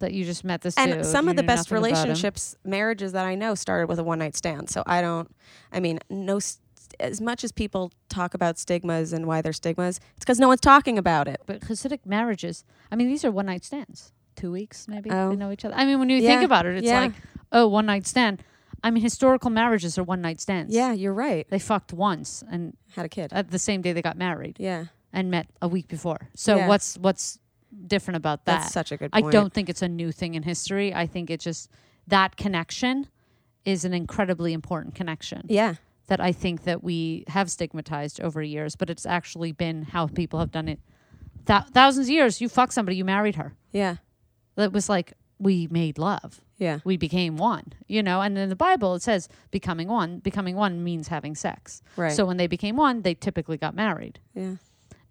[0.00, 1.06] That you just met this and dude.
[1.06, 2.02] some of the best nothing about him.
[2.04, 5.34] relationships marriages that i know started with a one night stand so i don't
[5.72, 6.58] i mean no s-
[7.00, 10.60] as much as people talk about stigmas and why they're stigmas it's because no one's
[10.60, 14.12] talking about it But Hasidic marriages, I mean, these are one night stands.
[14.36, 15.30] Two weeks, maybe Oh.
[15.30, 15.74] they know each other.
[15.76, 16.28] I mean, when you Yeah.
[16.30, 17.00] think about it, it's Yeah.
[17.02, 17.12] like,
[17.52, 18.42] oh, one night stand.
[18.82, 20.74] I mean, historical marriages are one night stands.
[20.74, 24.02] yeah you're right they fucked once, and had a kid at the same day they
[24.02, 26.28] got married yeah and met a week before.
[26.34, 26.68] So Yeah.
[26.68, 27.38] what's what's
[27.86, 28.60] different about that?
[28.62, 30.92] that's such a good I don't think it's a new thing in history.
[30.94, 31.70] I think it just
[32.06, 33.08] that connection
[33.64, 35.74] is an incredibly important connection yeah
[36.06, 40.38] that I think that we have stigmatized over years, but it's actually been how people
[40.40, 40.80] have done it.
[41.46, 43.54] Thou- thousands of years, you fuck somebody, you married her.
[43.72, 43.96] yeah
[44.56, 46.40] That was like we made love.
[46.58, 48.20] yeah We became one, you know.
[48.20, 50.20] And in the Bible, it says becoming one.
[50.20, 51.82] Becoming one means having sex.
[51.96, 54.20] right So when they became one, they typically got married.
[54.34, 54.56] yeah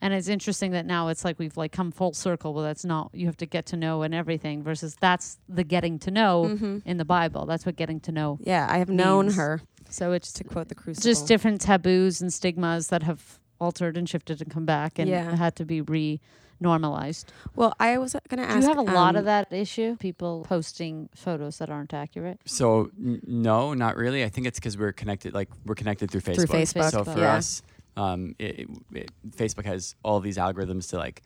[0.02, 2.54] And it's interesting that now it's like we've like come full circle.
[2.54, 6.00] Well, that's not you have to get to know and everything versus that's the getting
[6.00, 6.78] to know Mm-hmm.
[6.86, 7.46] in the Bible.
[7.46, 8.38] That's what getting to know.
[8.42, 9.62] yeah i have known her
[9.94, 14.10] So it's to quote the crucible just different taboos and stigmas that have altered and
[14.10, 15.36] shifted and come back and Yeah.
[15.36, 17.32] had to be re-normalized.
[17.56, 19.96] well i was gonna ask Do you have a lot um, of that issue?
[19.98, 22.40] People posting photos that aren't accurate.
[22.46, 24.24] So n- no, not really.
[24.24, 25.34] I think it's because we're connected.
[25.36, 26.50] Like we're connected through Facebook.
[26.50, 27.36] Through Facebook, So for yeah.
[27.36, 27.62] us,
[27.96, 31.22] um, it, it, it, Facebook has all these algorithms to like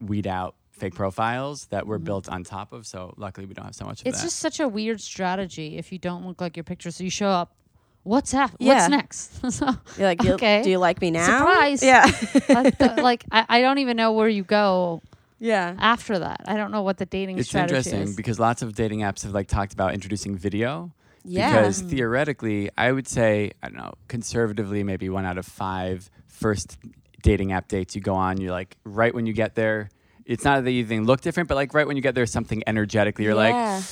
[0.00, 2.86] weed out fake profiles that we're built on top of.
[2.86, 4.10] So luckily, we don't have so much of that.
[4.10, 6.90] It's just such a weird strategy if you don't look like your picture.
[6.90, 7.54] So you show up
[8.02, 8.52] what's that?
[8.58, 8.74] Yeah.
[8.74, 9.50] What's next?
[9.52, 10.62] so, You're like, "You- Okay.
[10.62, 11.26] do you like me now?
[11.38, 11.82] Surprise.
[11.82, 12.04] Yeah.
[12.48, 15.02] I like I, I don't even know where you go
[15.38, 15.74] yeah.
[15.78, 16.42] after that.
[16.46, 17.42] I don't know what the dating is.
[17.42, 18.16] It's strategy interesting is.
[18.16, 20.92] because lots of dating apps have like talked about introducing video.
[21.24, 21.50] Yeah.
[21.50, 21.88] Because hmm.
[21.88, 26.78] theoretically, I would say, I don't know, conservatively, maybe one out of five first
[27.22, 29.90] dating app dates you go on, you're like, right when you get there,
[30.24, 32.62] it's not that you even look different, but like right when you get there, something
[32.66, 33.74] energetically, you're Yeah.
[33.74, 33.84] like,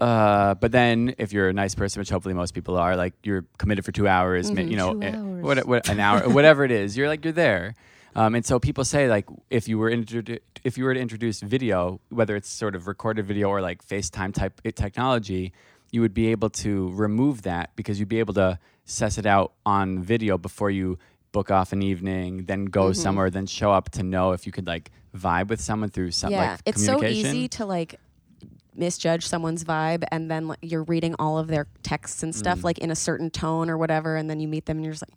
[0.00, 3.44] uh, but then if you're a nice person, which hopefully most people are, like you're
[3.58, 5.42] committed for two hours, ma- you know, eh, hours.
[5.42, 7.74] What, what, an hour, whatever it is, you're like you're there.
[8.14, 11.40] Um, and so people say like if you were introdu- if you were to introduce
[11.40, 15.52] video, whether it's sort of recorded video or like FaceTime type eh, technology,
[15.92, 19.52] you would be able to remove that because you'd be able to suss it out
[19.64, 20.98] on video before you
[21.32, 22.92] book off an evening, then go Mm-hmm.
[22.94, 26.30] somewhere, then show up to know if you could like vibe with someone through some
[26.30, 26.52] yeah.
[26.52, 27.98] like it's so easy to like
[28.78, 32.36] misjudge someone's vibe and then like, you're reading all of their texts and Mm.
[32.36, 34.92] stuff like in a certain tone or whatever and then you meet them and you're
[34.94, 35.16] just like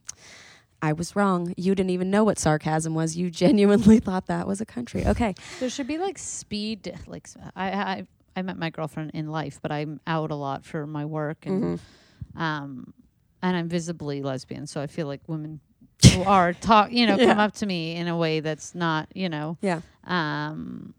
[0.81, 1.53] I was wrong.
[1.57, 3.17] You didn't even know what sarcasm was.
[3.17, 5.05] You genuinely thought that was a country.
[5.05, 5.35] Okay.
[5.59, 6.97] There should be like speed.
[7.05, 10.87] Like I I I met my girlfriend in life, but I'm out a lot for
[10.87, 11.81] my work, and
[12.37, 12.93] um,
[13.41, 15.59] and I'm visibly lesbian, so I feel like women
[16.13, 19.27] who are talk, you know, come up to me in a way that's not, you
[19.27, 19.81] know, Yeah.
[20.05, 20.93] um,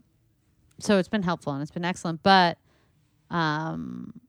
[0.81, 2.21] so it's been helpful and it's been excellent.
[2.23, 2.57] But
[3.29, 4.19] um,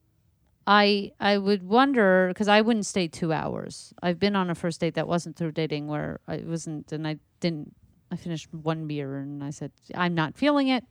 [0.66, 3.92] I I would wonder because I wouldn't stay two hours.
[4.02, 7.16] I've been on a first date that wasn't through dating where I wasn't, and I
[7.40, 7.74] didn't.
[8.10, 10.84] I finished one beer and I said, I'm not feeling it.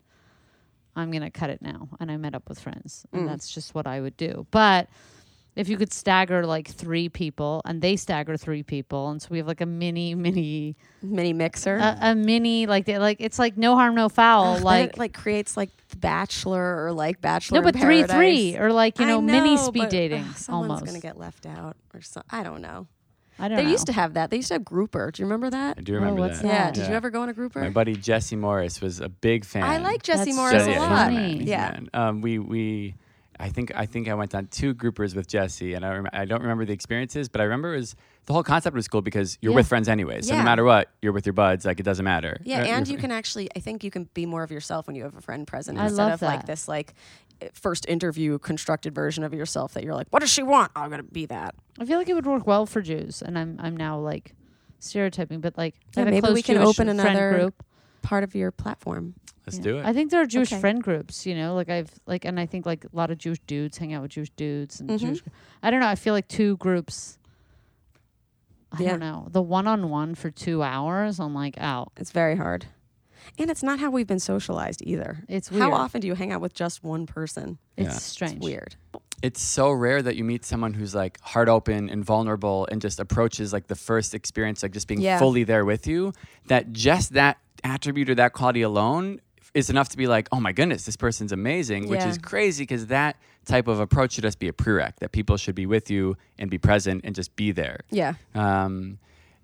[0.95, 3.87] I'm gonna cut it now, and I met up with friends, and that's just what
[3.87, 4.45] I would do.
[4.51, 4.89] But
[5.55, 9.37] if you could stagger like three people, and they stagger three people, and so we
[9.39, 11.75] have like a mini, mini, Mini mixer.
[11.77, 14.97] a, a mini, like they, like it's like no harm, no foul, Ugh, like it,
[14.97, 17.61] like creates like The Bachelor or like Bachelor.
[17.61, 20.35] no, in but three, three, or like you I know, mini speed but, dating ugh,
[20.37, 20.85] someone's almost.
[20.85, 22.21] gonna get left out or so.
[22.29, 22.87] I don't know.
[23.39, 23.63] I don't know.
[23.63, 23.71] They know.
[23.71, 24.29] used to have that.
[24.29, 25.09] They used to have grouper.
[25.09, 25.79] Do you remember that?
[25.79, 26.47] I do remember what's that.
[26.47, 26.63] Yeah.
[26.65, 26.73] that?
[26.75, 27.59] Did you ever go on a grouper?
[27.59, 29.63] My buddy Jesse Morris was a big fan.
[29.63, 30.89] I like Jesse That's Morris so a yeah, he's lot.
[30.89, 31.15] funny.
[31.15, 31.79] man, he's the Yeah.
[31.93, 32.93] Um, we we,
[33.41, 36.25] I think I think I went on two groupers with Jesse, and I rem- I
[36.25, 37.95] don't remember the experiences, but I remember it was
[38.27, 39.55] the whole concept was cool because you're Yeah.
[39.57, 40.21] with friends anyway.
[40.21, 40.39] So Yeah.
[40.39, 41.65] no matter what, you're with your buds.
[41.65, 42.37] Like it doesn't matter.
[42.43, 44.95] Yeah, Uh, and you're- can actually, I think you can be more of yourself when
[44.95, 46.93] you have a friend present I instead love of like this like
[47.41, 50.71] eh, first interview constructed version of yourself that you're like, what does she want?
[50.75, 51.55] I'm gonna be that.
[51.79, 54.35] I feel like it would work well for Jews, and I'm I'm now like
[54.79, 57.63] stereotyping, but like Yeah, maybe we can Jewish open another group.
[58.01, 59.15] Part of your platform.
[59.45, 59.63] Let's Yeah.
[59.63, 59.85] do it.
[59.85, 60.59] I think there are Jewish Okay.
[60.61, 63.39] friend groups, you know, like I've like, and I think like a lot of Jewish
[63.47, 64.99] dudes hang out with Jewish dudes and Mhm.
[64.99, 65.23] Jewish.
[65.63, 65.87] I don't know.
[65.87, 67.17] I feel like two groups.
[68.71, 68.91] I Yeah.
[68.91, 71.19] don't know the one on one for two hours.
[71.19, 71.91] I'm like out.
[71.97, 72.67] It's very hard.
[73.37, 75.23] And it's not how we've been socialized either.
[75.27, 75.61] It's weird.
[75.63, 77.57] How often do you hang out with just one person?
[77.77, 77.97] It's Yeah.
[77.97, 78.35] strange.
[78.37, 78.75] It's weird.
[79.21, 82.99] It's so rare that you meet someone who's like heart open and vulnerable and just
[82.99, 85.19] approaches like the first experience like just being Yeah.
[85.19, 86.13] fully there with you
[86.47, 89.21] that just that attribute or that quality alone
[89.53, 92.09] is enough to be like oh my goodness this person's amazing which Yeah.
[92.09, 95.55] is crazy because that type of approach should just be a prereq that people should
[95.55, 98.13] be with you and be present and just be there Yeah.
[98.33, 98.97] um,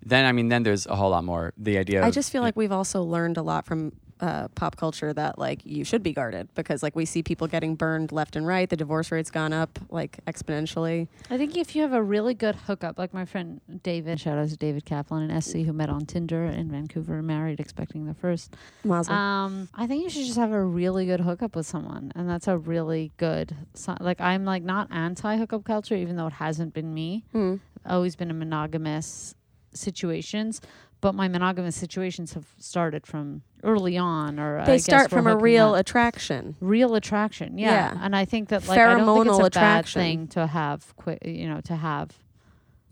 [0.04, 2.56] then i mean then there's a whole lot more the idea I just feel like
[2.56, 6.48] we've also learned a lot from uh, pop culture that like you should be guarded
[6.54, 8.68] because like we see people getting burned left and right.
[8.68, 11.08] The divorce rate's gone up like exponentially.
[11.30, 14.48] I think if you have a really good hookup, like my friend David, shout out
[14.48, 18.54] to David Kaplan and Essie, who met on Tinder in Vancouver, married, expecting their first.
[18.84, 19.14] Mazel.
[19.14, 22.48] Um, I think you should just have a really good hookup with someone, and that's
[22.48, 23.54] a really good.
[24.00, 27.24] Like I'm like not anti hookup culture, even though it hasn't been me.
[27.34, 29.34] I've always been in monogamous
[29.74, 30.60] situations,
[31.00, 35.26] but my monogamous situations have started from early on, or I they guess start from
[35.26, 36.56] a real attraction.
[36.60, 37.58] real attraction.
[37.58, 37.92] Yeah.
[37.94, 37.98] Yeah.
[38.02, 40.00] and I think that like I don't think it's a attraction.
[40.00, 40.96] bad thing to have.
[40.96, 42.10] Quick, you know, to have.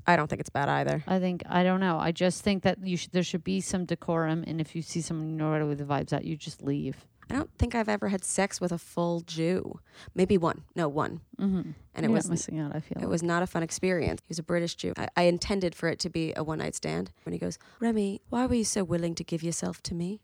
[0.06, 1.02] I don't think it's bad either.
[1.08, 1.98] I think I don't know.
[1.98, 5.00] I just think that you should there should be some decorum, and if you see
[5.00, 7.04] someone you know right away the vibes out, you just leave.
[7.28, 9.80] I don't think I've ever had sex with a full Jew.
[10.14, 10.62] Maybe one.
[10.76, 11.20] No, one.
[11.40, 11.72] Mm-hmm.
[11.94, 12.74] And it was missing out.
[12.74, 14.20] I feel It was not a fun experience.
[14.22, 14.92] He was a British Jew.
[14.96, 17.10] I, I intended for it to be a one night stand.
[17.24, 20.20] When he goes, Remy, why were you so willing to give yourself to me?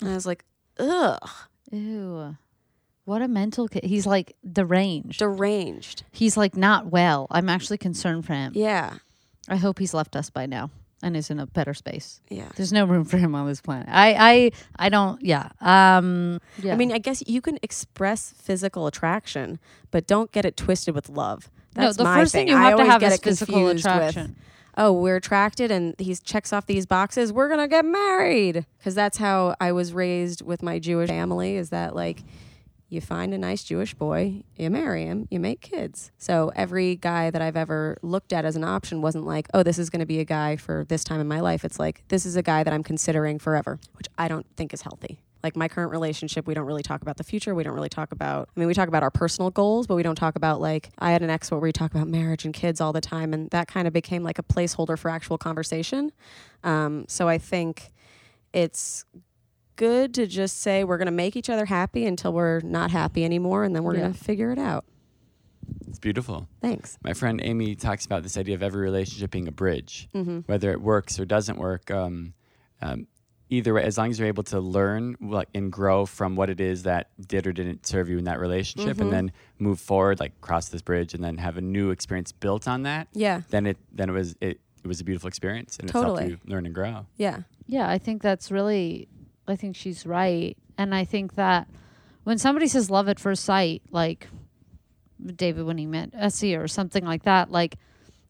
[0.00, 0.44] And I was like,
[0.78, 1.28] ugh,
[1.70, 2.36] Ew.
[3.04, 3.84] What a mental kid.
[3.84, 5.18] He's like deranged.
[5.18, 6.04] deranged.
[6.12, 7.26] he's like not well.
[7.30, 8.52] I'm actually concerned for him.
[8.54, 8.94] Yeah,
[9.48, 10.70] I hope he's left us by now
[11.02, 12.20] and is in a better space.
[12.28, 12.48] yeah.
[12.56, 13.88] There's no room for him on this planet.
[13.90, 15.48] I I I don't yeah.
[15.60, 16.72] Um yeah.
[16.74, 19.58] I mean, I guess you can express physical attraction,
[19.90, 21.50] but don't get it twisted with love.
[21.74, 22.56] That's no, the my first thing thing.
[22.56, 24.36] you I have to have get is physical confused with, attraction.
[24.76, 27.32] oh, we're attracted and he checks off these boxes.
[27.32, 28.66] We're going to get married.
[28.78, 32.24] Because that's how I was raised with my Jewish family is that like
[32.90, 36.10] you find a nice Jewish boy, you marry him, you make kids.
[36.18, 39.78] So every guy that I've ever looked at as an option wasn't like, oh, this
[39.78, 41.64] is going to be a guy for this time in my life.
[41.64, 44.82] It's like, this is a guy that I'm considering forever, which I don't think is
[44.82, 45.22] healthy.
[45.42, 47.54] Like my current relationship, we don't really talk about the future.
[47.54, 50.02] We don't really talk about, I mean, we talk about our personal goals, but we
[50.02, 52.80] don't talk about like, I had an ex where we talk about marriage and kids
[52.80, 53.32] all the time.
[53.32, 56.12] And that kind of became like a placeholder for actual conversation.
[56.64, 57.92] Um, so I think
[58.52, 59.06] it's
[59.80, 63.24] good to just say we're going to make each other happy until we're not happy
[63.24, 64.00] anymore and then we're Yeah.
[64.02, 64.84] going to figure it out.
[65.88, 66.46] It's beautiful.
[66.60, 66.98] Thanks.
[67.02, 70.40] My friend Amy talks about this idea of every relationship being a bridge, Mm-hmm.
[70.46, 71.90] whether it works or doesn't work.
[71.90, 72.34] Um,
[72.82, 73.06] um,
[73.48, 76.60] either way, as long as you're able to learn like, and grow from what it
[76.60, 79.02] is that did or didn't serve you in that relationship, Mm-hmm.
[79.02, 82.68] and then move forward, like cross this bridge, and then have a new experience built
[82.68, 83.08] on that.
[83.12, 83.42] Yeah.
[83.50, 86.22] Then it then it was it, it was a beautiful experience, and Totally.
[86.24, 87.06] it's helped you learn and grow.
[87.16, 87.40] Yeah.
[87.66, 89.08] Yeah, I think that's really,
[89.50, 90.56] I think she's right.
[90.78, 91.68] And I think that
[92.24, 94.28] when somebody says love at first sight, like
[95.36, 97.76] David when he met Essie or something like that, like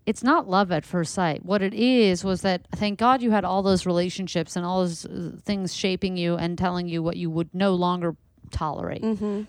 [0.06, 1.44] it's not love at first sight.
[1.44, 5.04] What it is was that thank God you had all those relationships and all those
[5.04, 8.16] uh, things shaping you and telling you what you would no longer
[8.50, 9.02] tolerate,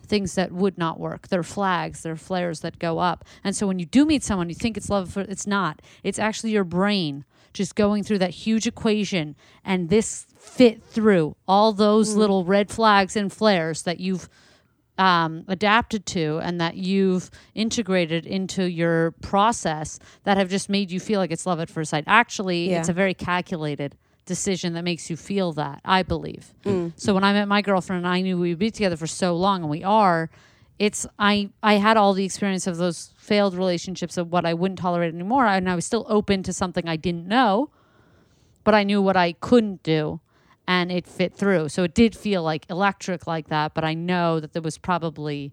[0.06, 1.28] things that would not work.
[1.28, 3.26] They're flags, they're flares that go up.
[3.44, 5.82] And so when you do meet someone, you think it's love, for, it's not.
[6.04, 9.36] It's actually your brain just going through that huge equation
[9.66, 14.30] and this fit through all those little red flags and flares that you've
[14.98, 21.00] um, adapted to and that you've integrated into your process that have just made you
[21.00, 22.04] feel like it's love at first sight.
[22.08, 22.80] Actually, Yeah.
[22.80, 23.96] it's a very calculated
[24.26, 26.54] decision that makes you feel that, I believe.
[26.64, 26.94] Mm.
[26.96, 29.36] So when I met my girlfriend and I knew we would be together for so
[29.36, 30.30] long and we are,
[30.80, 34.80] it's I I had all the experience of those failed relationships of what I wouldn't
[34.80, 37.70] tolerate anymore and I was still open to something I didn't know,
[38.64, 40.22] but I knew what I couldn't do
[40.68, 41.70] and it fit through.
[41.70, 45.52] So it did feel like electric like that, but I know that there was probably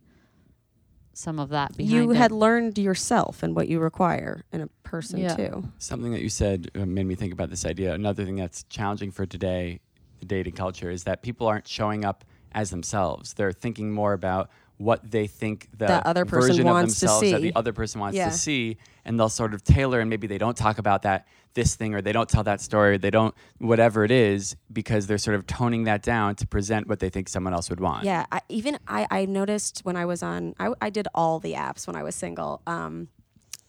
[1.18, 2.16] some of that behind You it.
[2.16, 5.34] had learned yourself and what you require in a person Yeah.
[5.34, 5.64] too.
[5.78, 7.92] Something that you said uh, made me think about this idea.
[7.92, 9.80] Another thing that's challenging for today,
[10.20, 13.34] the dating culture, is that people aren't showing up as themselves.
[13.34, 17.06] They're thinking more about what they think the, The other person version wants of to
[17.06, 18.28] themselves that the other person wants Yeah.
[18.28, 21.26] to see, and they'll sort of tailor, and maybe they don't talk about that
[21.58, 25.06] this thing, or they don't tell that story, or they don't whatever it is, because
[25.06, 28.04] they're sort of toning that down to present what they think someone else would want.
[28.04, 31.54] Yeah, I, even I, I noticed when I was on, I, I did all the
[31.54, 33.08] apps when I was single, um,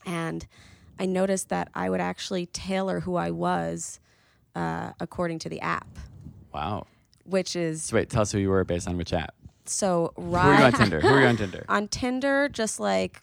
[0.06, 0.46] and
[1.00, 4.00] I noticed that I would actually tailor who I was
[4.56, 5.88] uh, according to the app,
[6.54, 6.86] Wow.
[7.26, 9.34] which is So wait, tell us who you were based on which app.
[9.66, 11.00] so Who were you on Tinder?
[11.02, 11.66] Who were you on Tinder?
[11.70, 13.22] on Tinder, just like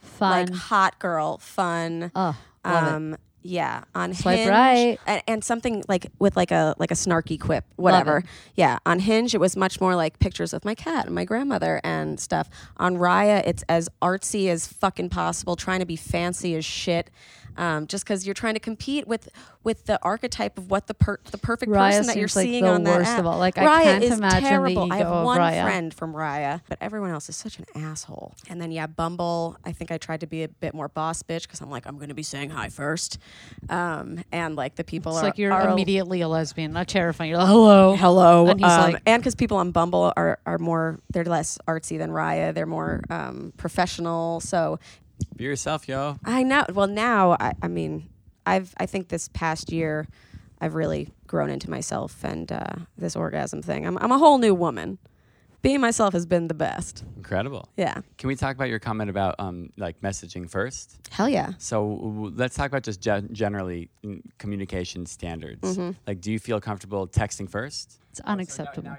[0.00, 0.30] fun.
[0.46, 2.10] like hot girl, fun.
[2.14, 2.92] oh, love it.
[2.94, 4.98] um, yeah, on Swipe Hinge, right.
[5.06, 8.22] and, and something like with like a like a snarky quip, whatever.
[8.54, 11.80] Yeah, on Hinge it was much more like pictures of my cat and my grandmother
[11.82, 12.48] and stuff.
[12.76, 17.10] On Raya, it's as artsy as fucking possible, trying to be fancy as shit.
[17.56, 19.28] Um, just because you're trying to compete with
[19.64, 22.64] with the archetype of what the per- the perfect Raya person that you're like seeing
[22.64, 23.20] the on that worst app.
[23.20, 23.38] of all.
[23.38, 24.92] Like, I can't is imagine the terrible.
[24.92, 25.62] I have one Raya.
[25.62, 28.34] friend from Raya, but everyone else is such an asshole.
[28.48, 29.56] And then yeah, Bumble.
[29.64, 31.96] I think I tried to be a bit more boss bitch because I'm like I'm
[31.96, 33.18] going to be saying hi first,
[33.68, 37.30] um, and like the people It's are like you're are immediately a lesbian, not terrifying.
[37.30, 37.94] You're like, hello.
[37.96, 41.58] hello, And he's um, like- and because people on Bumble are are more they're less
[41.68, 42.54] artsy than Raya.
[42.54, 44.40] They're more um, professional.
[44.40, 44.78] So
[45.36, 46.18] Be yourself, yo.
[46.24, 46.64] I know.
[46.72, 48.08] Well, now I, I mean,
[48.46, 50.06] I've I think this past year,
[50.60, 53.86] I've really grown into myself and uh, this orgasm thing.
[53.86, 54.98] I'm I'm a whole new woman.
[55.62, 57.04] Being myself has been the best.
[57.16, 57.68] Incredible.
[57.76, 58.00] Yeah.
[58.18, 60.98] Can we talk about your comment about um, like messaging first?
[61.12, 61.52] Hell yeah.
[61.58, 65.62] So w- let's talk about just gen- generally mm, communication standards.
[65.62, 65.90] Mm-hmm.
[66.04, 68.00] Like, do you feel comfortable texting first?
[68.10, 68.90] It's unacceptable.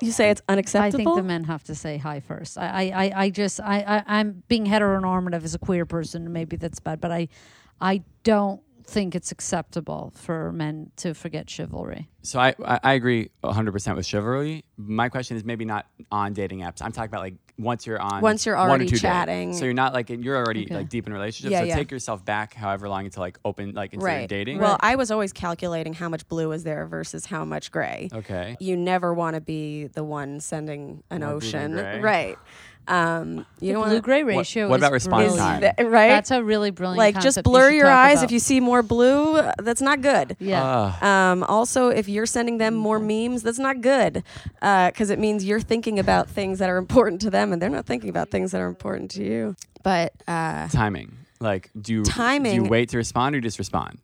[0.00, 1.00] You say it's unacceptable.
[1.00, 2.56] I think the men have to say hi first.
[2.58, 6.32] I, I, I, I just, I, I, I'm being heteronormative as a queer person.
[6.32, 7.28] Maybe that's bad, but I,
[7.80, 12.08] I don't think it's acceptable for men to forget chivalry.
[12.22, 14.64] So I, I, I agree 100% with chivalry.
[14.76, 16.82] My question is maybe not on dating apps.
[16.82, 19.02] I'm talking about like once you're on Once you're one or already two dates.
[19.02, 19.52] chatting.
[19.54, 20.74] So you're not like you're already Okay.
[20.76, 21.52] like deep in a relationship.
[21.52, 21.74] Yeah, so yeah.
[21.76, 24.28] take yourself back however long until like open like into right.
[24.28, 24.58] dating.
[24.58, 28.08] Well, I was always calculating how much blue is there versus how much gray.
[28.12, 28.56] okay.
[28.60, 32.36] You never want to be the one sending an More ocean, right?
[32.90, 34.68] Um, you The don't blue-gray ratio.
[34.68, 35.60] what is about response time?
[35.60, 36.08] to, right?
[36.08, 36.98] That's a really brilliant.
[36.98, 38.24] like just concept you blur should your eyes about.
[38.24, 39.36] if you see more blue.
[39.36, 40.36] uh, That's not good.
[40.40, 40.64] Yeah.
[41.00, 44.24] Uh, Um, also, if you're sending them more memes, that's not good
[44.54, 47.86] because it means you're thinking about things that are important to them and they're not
[47.86, 49.54] thinking about things that are important to you.
[49.84, 51.16] But uh, timing.
[51.38, 53.98] Like, do you do you wait to respond or you just respond?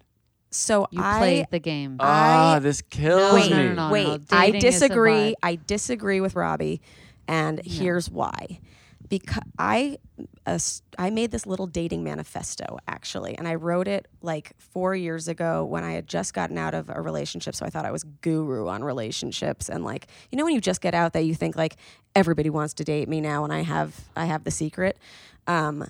[0.52, 1.96] so you I played the game.
[2.00, 3.56] I- Ah, this kills No, wait, me.
[3.56, 3.90] no, no.
[3.92, 4.20] wait.
[4.30, 5.34] I Dating is a disagree.
[5.42, 6.80] I disagree with Robby.
[7.28, 8.60] And here's why.
[9.08, 9.98] Because I,
[10.46, 10.58] uh,
[10.98, 15.64] I made this little dating manifesto actually, and I wrote it like four years ago
[15.64, 17.54] when I had just gotten out of a relationship.
[17.54, 20.80] So I thought I was guru on relationships, and like you know when you just
[20.80, 21.76] get out that you think like
[22.14, 24.98] everybody wants to date me now, and I have I have the secret.
[25.46, 25.86] Um,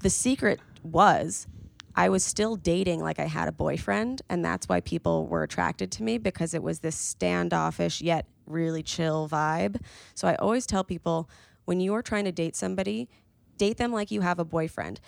[0.00, 1.46] the secret was
[1.94, 5.90] I was still dating like I had a boyfriend, and that's why people were attracted
[5.92, 9.80] to me because it was this standoffish yet really chill vibe.
[10.14, 11.28] So I always tell people
[11.70, 13.08] when you are trying to date somebody,
[13.56, 14.98] date them like you have a boyfriend.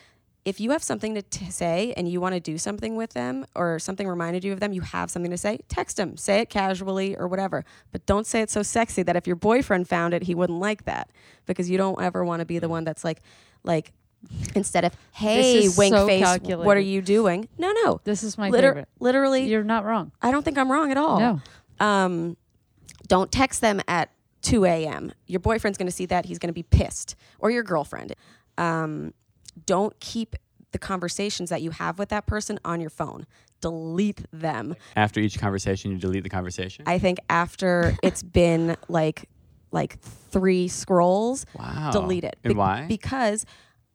[0.44, 3.44] If you have something to t- say and you want to do something with them
[3.56, 6.50] or something reminded you of them, you have something to say, text them, say it
[6.50, 7.64] casually or whatever.
[7.90, 10.84] But don't say it so sexy that if your boyfriend found it, he wouldn't like
[10.84, 11.10] that
[11.46, 13.20] because you don't ever want to be the one that's like,
[13.64, 13.92] like,
[14.54, 18.50] instead of hey wink so face what are you doing no no This is my
[18.50, 18.88] Liter- favorite.
[19.00, 20.12] literally You're not wrong.
[20.22, 21.40] i don't think i'm wrong at all No.
[21.84, 22.36] um
[23.08, 24.10] don't text them at
[24.42, 27.62] 2 a.m your boyfriend's going to see that he's going to be pissed or your
[27.62, 28.14] girlfriend
[28.58, 29.12] um
[29.66, 30.36] don't keep
[30.72, 33.26] the conversations that you have with that person on your phone
[33.60, 36.84] delete them After each conversation, you delete the conversation.
[36.88, 39.28] i think after it's been like
[39.70, 41.90] like three scrolls wow.
[41.92, 42.86] delete it And why?
[42.88, 43.46] because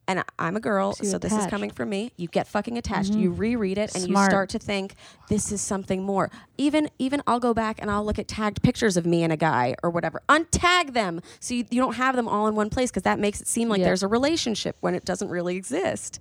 [0.08, 2.12] and I- I'm a girl, you're so this is coming from me.
[2.16, 3.12] You get fucking attached.
[3.12, 4.94] You reread it and you start to think
[5.28, 6.30] this is something more.
[6.56, 9.36] Even even I'll go back and I'll look at tagged pictures of me and a
[9.36, 10.22] guy or whatever.
[10.28, 13.40] Untag them so you, you don't have them all in one place because that makes
[13.40, 13.84] it seem like Yeah.
[13.86, 16.18] there's a relationship when it doesn't really exist.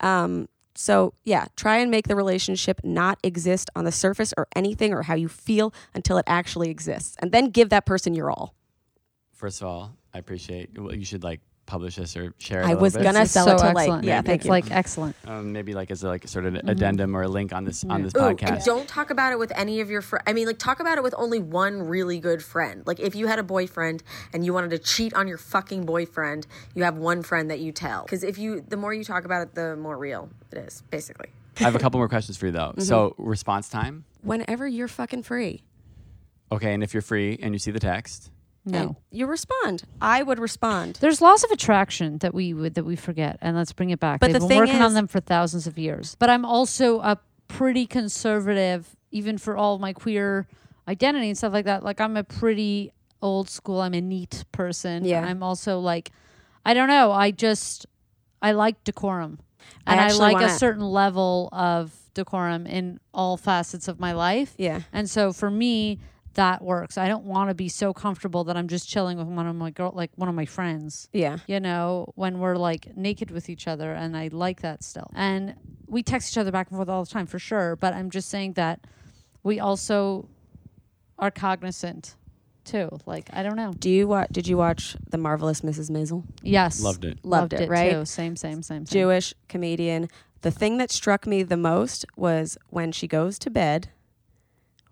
[0.00, 4.92] Um, so yeah, try and make the relationship not exist on the surface or anything
[4.94, 8.54] or how you feel until it actually exists, and then give that person your all.
[9.32, 10.78] First of all, I appreciate.
[10.78, 12.66] Well, you should like publish this or share it.
[12.66, 13.02] I was bit.
[13.02, 14.04] gonna sell so it to like excellent.
[14.04, 14.50] yeah, thank it's you.
[14.50, 15.16] like excellent.
[15.26, 17.84] um, maybe like as a, like sort of an addendum or a link on this
[17.84, 18.64] on this Ooh, podcast.
[18.64, 20.24] don't talk about it with any of your friends.
[20.26, 22.82] I mean, like, talk about it with only one really good friend.
[22.86, 24.02] Like, if you had a boyfriend
[24.32, 27.72] and you wanted to cheat on your fucking boyfriend, you have one friend that you
[27.72, 28.02] tell.
[28.02, 31.28] Because if you, the more you talk about it, the more real it is, basically.
[31.58, 32.70] I have a couple more questions for you though.
[32.70, 32.80] Mm-hmm.
[32.82, 34.04] So response time.
[34.22, 35.62] Whenever you're fucking free,
[36.52, 38.32] Okay, and if you're free and you see the text, and
[38.64, 38.96] No.
[39.10, 39.84] you respond.
[40.00, 40.96] I would respond.
[41.00, 44.20] There's laws of attraction that we would that we forget, and let's bring it back.
[44.20, 46.16] But They've the been thing working on them for thousands of years.
[46.18, 50.46] But I'm also a pretty conservative, even for all my queer
[50.86, 51.82] identity and stuff like that.
[51.82, 52.92] Like I'm a pretty
[53.22, 53.80] old school.
[53.80, 55.04] I'm a neat person.
[55.04, 55.24] Yeah.
[55.24, 56.10] I'm also like,
[56.64, 57.12] I don't know.
[57.12, 57.86] I just
[58.42, 59.38] I like decorum,
[59.86, 63.98] I and I, actually like wanna- a certain level of decorum in all facets of
[64.00, 64.54] my life.
[64.58, 64.82] Yeah.
[64.92, 65.98] And so for me,
[66.34, 66.96] that works.
[66.96, 69.70] I don't want to be so comfortable that I'm just chilling with one of my
[69.70, 71.08] girl, like one of my friends.
[71.12, 71.38] Yeah.
[71.46, 75.10] You know, when we're like naked with each other, and I like that still.
[75.14, 75.54] And
[75.86, 77.76] we text each other back and forth all the time for sure.
[77.76, 78.86] But I'm just saying that
[79.42, 80.28] we also
[81.18, 82.14] are cognizant
[82.64, 82.88] too.
[83.06, 83.72] Like I don't know.
[83.72, 84.28] Do you watch?
[84.30, 85.90] Did you watch the marvelous Mrs.
[85.90, 86.24] Maisel?
[86.42, 87.18] Yes, Loved it.
[87.24, 87.92] Loved it, right?
[87.92, 88.04] Too.
[88.04, 88.86] Same, same, same.
[88.86, 89.00] same.
[89.00, 90.08] Jewish comedian.
[90.42, 93.90] The thing that struck me the most was when she goes to bed.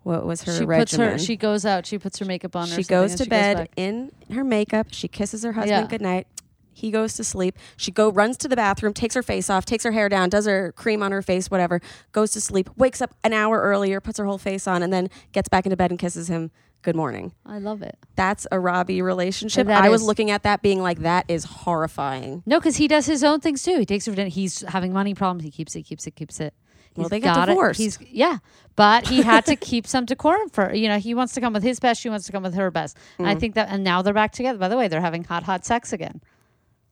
[0.03, 1.11] What was her She regimen?
[1.11, 1.25] puts her.
[1.27, 1.85] She goes out.
[1.85, 2.67] She puts her makeup on.
[2.67, 3.71] she goes to she bed back.
[3.75, 4.87] in her makeup.
[4.91, 5.87] She kisses her husband Yeah.
[5.87, 6.27] goodnight.
[6.71, 7.57] He goes to sleep.
[7.75, 10.45] She go runs to the bathroom, takes her face off, takes her hair down, does
[10.45, 11.81] her cream on her face, whatever.
[12.13, 12.69] Goes to sleep.
[12.77, 15.75] Wakes up an hour earlier, puts her whole face on, and then gets back into
[15.75, 17.33] bed and kisses him good morning.
[17.45, 17.97] I love it.
[18.15, 19.67] That's a Robby relationship.
[19.67, 22.43] I was looking at that, being like, that is horrifying.
[22.45, 23.79] No, because he does his own things too.
[23.79, 24.29] He takes her for dinner.
[24.29, 25.43] He's having money problems.
[25.43, 26.53] He keeps it, keeps it, keeps it.
[26.95, 27.51] Well, He's they got got it.
[27.53, 27.79] divorced.
[27.79, 28.37] He's yeah,
[28.75, 30.97] but he had to keep some decorum for you know.
[30.99, 32.01] He wants to come with his best.
[32.01, 32.97] She wants to come with her best.
[33.17, 33.31] And Mm.
[33.31, 34.57] I think that, and now they're back together.
[34.57, 36.21] By the way, they're having hot, hot sex again.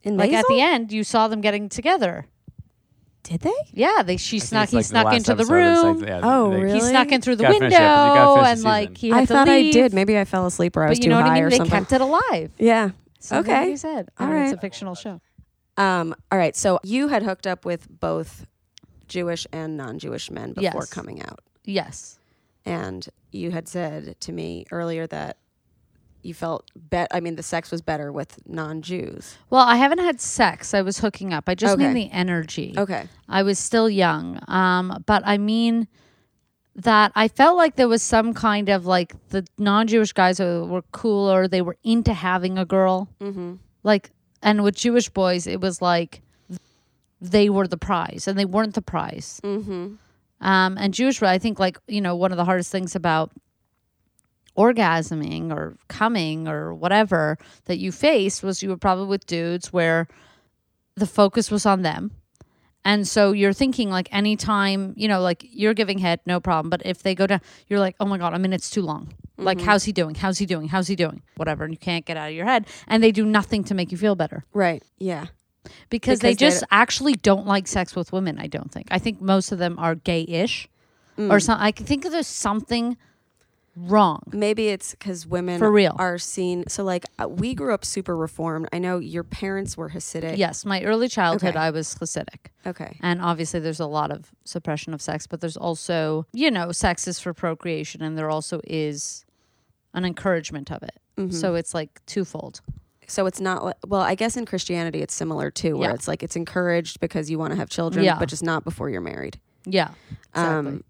[0.03, 2.25] In Like at the end, you saw them getting together.
[3.23, 3.51] did they?
[3.73, 4.63] Yeah, they she snuck.
[4.63, 5.99] it's He like the snuck last into the room.
[5.99, 6.73] like, yeah, Oh, they- really?
[6.79, 8.97] He snuck in through the window, finish it, 'cause you gotta finish the and like
[8.97, 9.93] he had I to thought I did.
[9.93, 11.43] Maybe I fell asleep or I was But too you know what high I mean?
[11.43, 11.77] or They something.
[11.79, 12.51] kept it alive.
[12.57, 12.91] yeah.
[13.19, 13.69] Something Okay.
[13.71, 14.07] he said.
[14.17, 15.19] I All mean, It's a fictional show.
[15.75, 16.55] Um, all right.
[16.55, 18.45] So you had hooked up with both
[19.07, 20.89] Jewish and non-Jewish men before Yes.
[20.89, 22.19] coming out, Yes.
[22.65, 25.37] and you had said to me earlier that
[26.23, 27.07] you felt bet.
[27.11, 29.37] I mean, the sex was better with non-Jews.
[29.49, 30.73] Well, I haven't had sex.
[30.73, 31.45] I was hooking up.
[31.47, 31.85] I just Okay.
[31.85, 32.73] mean the energy.
[32.77, 33.07] Okay.
[33.29, 34.39] I was still young.
[34.47, 35.87] Um, but I mean
[36.75, 40.81] that I felt like there was some kind of like the non-Jewish guys were were
[40.91, 41.47] cooler.
[41.47, 43.07] They were into having a girl.
[43.19, 43.55] Mm-hmm.
[43.83, 44.11] Like,
[44.43, 46.21] and with Jewish boys, it was like
[47.21, 49.41] they were the prize, and they weren't the prize.
[49.43, 49.95] Mm-hmm.
[50.39, 53.31] Um, and Jewish, I think, like you know, one of the hardest things about
[54.57, 60.07] orgasming or coming or whatever that you faced was you were probably with dudes where
[60.95, 62.11] the focus was on them.
[62.83, 66.69] And so you're thinking like anytime, you know, like you're giving head, no problem.
[66.69, 69.13] But if they go down, you're like, oh my God, I mean, it's too long.
[69.39, 70.15] Like, how's he doing?
[70.15, 70.67] How's he doing?
[70.67, 71.21] How's he doing?
[71.35, 71.63] Whatever.
[71.63, 72.65] And you can't get out of your head.
[72.87, 74.81] And they do nothing to make you feel better Right.
[74.97, 75.27] Yeah.
[75.89, 78.39] Because, they Because they just actually don't like sex with women.
[78.39, 78.87] I don't think.
[78.91, 80.67] I think most of them are gay ish
[81.17, 81.31] Mm.
[81.31, 81.63] or something.
[81.65, 82.95] I think there's something
[83.75, 84.21] wrong.
[84.31, 85.95] Maybe it's because women For real.
[85.97, 86.63] are seen.
[86.67, 88.67] So, like, uh, we grew up super reformed.
[88.71, 90.37] I know your parents were Hasidic.
[90.37, 91.59] Yes, my early childhood, Okay.
[91.59, 92.49] I was Hasidic.
[92.65, 92.97] Okay.
[93.01, 97.07] And obviously, there's a lot of suppression of sex, but there's also, you know, sex
[97.07, 99.25] is for procreation, and there also is
[99.93, 100.99] an encouragement of it.
[101.17, 101.31] Mm-hmm.
[101.31, 102.61] So it's like twofold.
[103.07, 104.01] So it's not li- well.
[104.01, 105.95] I guess in Christianity it's similar too, where Yeah.
[105.95, 108.19] it's like it's encouraged because you want to have children, Yeah.
[108.19, 109.39] but just not before you're married.
[109.65, 109.89] Yeah.
[110.33, 110.71] Exactly.
[110.73, 110.83] Um,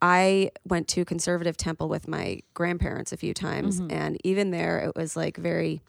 [0.00, 3.92] I went to conservative temple with my grandparents a few times, Mm-hmm.
[3.92, 5.80] and even there, it was like very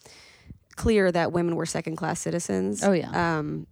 [0.75, 2.83] clear that women were second class citizens.
[2.83, 3.37] Oh, yeah.
[3.39, 3.67] Um,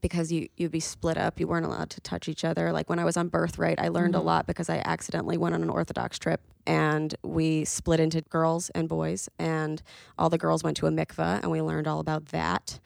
[0.00, 2.72] because you you'd be split up, you weren't allowed to touch each other.
[2.72, 4.22] Like when I was on birthright, I learned Mm-hmm.
[4.22, 8.70] a lot because I accidentally went on an Orthodox trip, and we split into girls
[8.70, 9.82] and boys, and
[10.18, 12.80] all the girls went to a mikveh, and we learned all about that.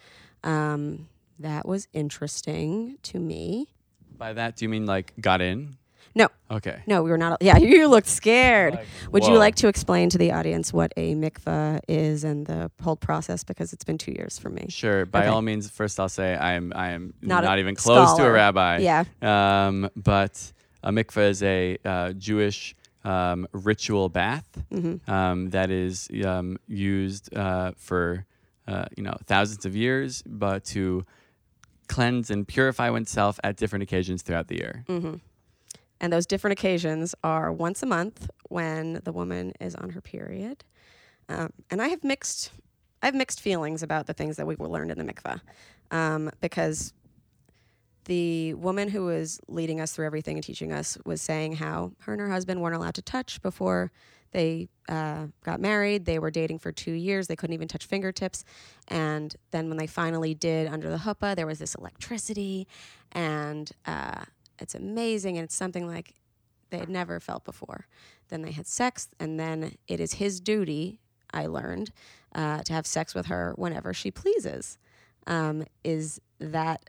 [0.44, 1.08] Um,
[1.38, 3.68] that was interesting to me.
[4.16, 5.76] By that, do you mean like got in?
[6.14, 6.82] No, Okay.
[6.86, 7.40] no, we were not.
[7.40, 8.74] Yeah, you looked scared.
[8.74, 12.70] Like, Would you like to explain to the audience what a mikvah is and the
[12.82, 13.44] whole process?
[13.44, 14.66] Because it's been two years for me.
[14.68, 15.06] Sure.
[15.06, 15.28] By Okay.
[15.28, 18.30] all means, first I'll say I am I am Not not, even close to a
[18.32, 18.78] rabbi.
[18.78, 19.04] Yeah.
[19.22, 20.52] Um, but
[20.82, 25.10] a mikveh is a uh, Jewish um, ritual bath Mm-hmm.
[25.10, 28.26] um, that is um, used uh, for
[28.68, 31.04] uh, you know thousands of years, but to
[31.88, 34.84] cleanse and purify oneself at different occasions throughout the year.
[34.88, 35.14] Mm-hmm.
[36.02, 40.64] And those different occasions are once a month when the woman is on her period.
[41.28, 42.50] Um, and I have mixed,
[43.00, 45.40] I have mixed feelings about the things that we learned in the mikvah,
[45.92, 46.92] um, because
[48.06, 52.12] the woman who was leading us through everything and teaching us was saying how her
[52.12, 53.92] and her husband weren't allowed to touch before
[54.32, 56.04] they uh, got married.
[56.04, 57.28] They were dating for two years.
[57.28, 58.44] They couldn't even touch fingertips.
[58.88, 62.66] And then when they finally did under the huppah, there was this electricity,
[63.12, 64.24] and uh,
[64.62, 65.36] it's amazing.
[65.38, 66.14] And it's something like
[66.70, 67.86] they had never felt before.
[68.28, 70.98] Then they had sex, and then it is his duty.
[71.34, 71.92] I learned
[72.34, 74.78] uh, to have sex with her whenever she pleases.
[75.26, 76.88] Um, is that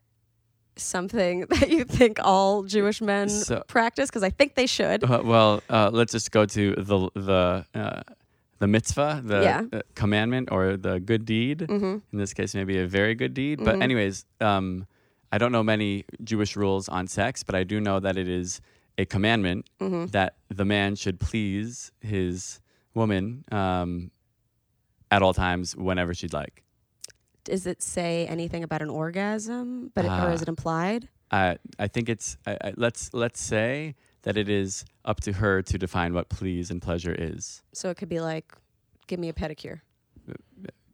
[0.76, 4.10] something that you think all Jewish men So- practice?
[4.10, 5.04] Because I think they should.
[5.04, 8.02] Uh, well, uh, let's just go to the the uh,
[8.60, 9.62] the mitzvah, the Yeah.
[9.64, 9.76] Mm-hmm.
[9.76, 11.64] uh, commandment, or the good deed.
[11.64, 13.64] In this case, maybe a very good deed.
[13.64, 14.88] But anyways, um,
[15.34, 18.62] I don't know many Jewish rules on sex, but I do know that it is
[19.00, 20.06] a commandment Mm-hmm.
[20.12, 22.62] that the man should please his
[22.94, 24.12] woman um,
[25.10, 26.64] at all times, whenever she'd like.
[27.44, 29.92] Does it say anything about an orgasm?
[29.96, 30.44] But it, or is Ah.
[30.44, 31.10] it implied?
[31.32, 35.64] I I think it's I, I, let's let's say that it is up to her
[35.64, 37.64] to define what please and pleasure is.
[37.74, 38.54] So it could be like,
[39.08, 39.82] give me a pedicure.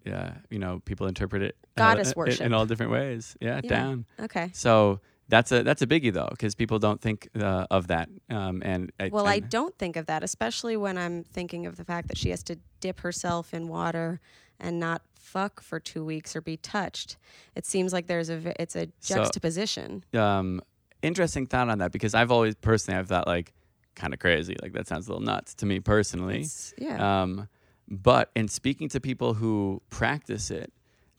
[0.05, 2.41] Yeah, you know, people interpret it Goddess uh, worship.
[2.45, 3.35] in all different ways.
[3.41, 3.69] Yeah, Yeah.
[3.69, 4.05] down.
[4.19, 4.49] Okay.
[4.53, 8.09] So that's a that's a biggie though, because people don't think uh, of that.
[8.29, 11.83] Um, and I, Well, I don't think of that, especially when I'm thinking of the
[11.85, 14.19] fact that she has to dip herself in water
[14.59, 17.17] and not fuck for two weeks or be touched.
[17.55, 20.03] It seems like there's a it's a So- juxtaposition.
[20.15, 20.61] um,
[21.01, 23.53] interesting thought on that because I've always personally I've thought like
[23.95, 26.37] kind of crazy, like that sounds a little nuts to me personally.
[26.39, 27.21] It's- yeah.
[27.21, 27.47] Um,
[27.89, 30.71] but in speaking to people who practice it,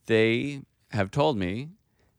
[0.07, 0.63] they
[0.93, 1.69] have told me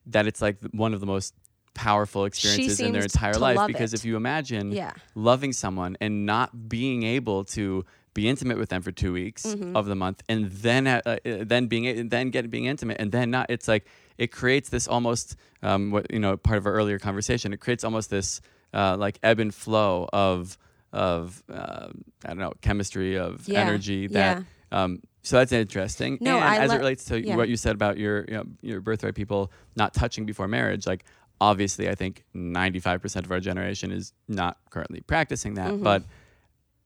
[0.06, 1.34] that it's like one of the most
[1.74, 3.99] powerful experiences in their entire life because it.
[4.02, 4.91] if you imagine Yeah.
[5.16, 9.74] loving someone and not being able to be intimate with them for two weeks Mm-hmm.
[9.78, 13.32] of the month and then uh, uh, then being then get being intimate and then
[13.32, 13.86] not it's like
[14.18, 17.86] it creates this almost um, what you know part of our earlier conversation it creates
[17.86, 18.41] almost this
[18.74, 20.58] uh, like ebb and flow of
[20.93, 21.87] of uh,
[22.25, 23.61] I don't know chemistry of Yeah.
[23.61, 27.35] energy that um, so that's interesting No, and I as lo- it relates to yeah.
[27.35, 31.03] what you said about your you know, your birthright people not touching before marriage like
[31.39, 35.83] obviously I think 95% of our generation is not currently practicing that Mm-hmm.
[35.83, 36.03] but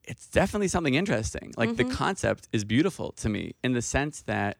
[0.08, 1.52] it's definitely something interesting.
[1.58, 1.90] Like Mm-hmm.
[1.90, 4.58] the concept is beautiful to me in the sense that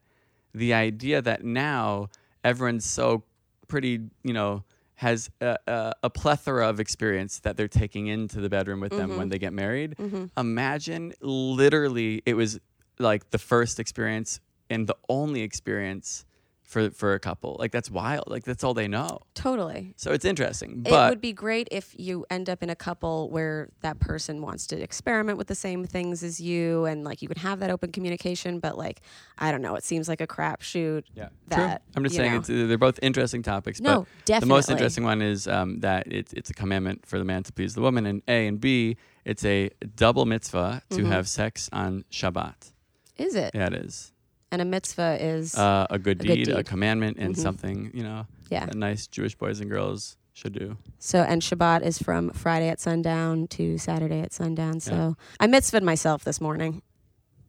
[0.56, 2.10] the idea that now
[2.44, 3.24] everyone's so
[3.68, 4.64] pretty, you know,
[4.96, 9.10] has a, a, a plethora of experience that they're taking into the bedroom with them
[9.10, 9.18] Mm-hmm.
[9.20, 9.96] when they get married.
[10.38, 12.60] Imagine literally it was
[13.00, 14.40] like the first experience
[14.70, 16.26] and the only experience
[16.66, 17.56] for for a couple.
[17.60, 18.26] Like that's wild.
[18.28, 19.20] Like that's all they know.
[19.34, 19.94] Totally.
[19.96, 20.84] So it's interesting.
[20.86, 24.68] it would be great if you end up in a couple where that person wants
[24.68, 27.92] to experiment with the same things as you and like you can have that open
[27.92, 29.02] communication but like
[29.38, 31.92] i don't know it seems like a crapshoot yeah, that true.
[31.96, 32.38] I'm just saying know.
[32.40, 33.80] it's, they're both interesting topics.
[33.80, 37.26] No, but the most interesting one is um, that it's it's a commandment for the
[37.26, 41.12] man to please the woman, and A and B, it's a double mitzvah to Mm-hmm.
[41.12, 42.72] have sex on Shabbat.
[43.18, 44.12] is it Yeah, it is.
[44.52, 47.40] And a mitzvah is Uh, a good A good deed, a commandment, and Mhm.
[47.42, 50.78] something you know yeah that nice Jewish boys and girls should do.
[51.00, 55.82] so and shabbat is from friday at sundown to saturday at sundown so i mitzvahed
[55.84, 56.82] myself this morning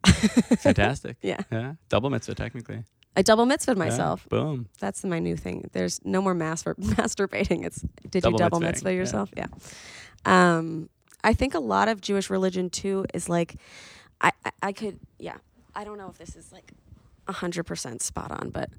[0.58, 1.16] Fantastic.
[1.20, 2.84] yeah Yeah, double mitzvah technically.
[3.16, 4.68] i double mitzvahed Yeah, myself Boom.
[4.78, 8.92] that's my new thing there's no more mastur- masturbating it's did Double you double mitzvah
[8.92, 8.98] yeah.
[8.98, 9.46] yourself yeah.
[10.24, 10.88] um
[11.24, 13.56] i think a lot of jewish religion too is like
[14.20, 15.38] i i, I could yeah
[15.74, 16.70] i don't know if this is like
[17.28, 18.70] 100% spot on but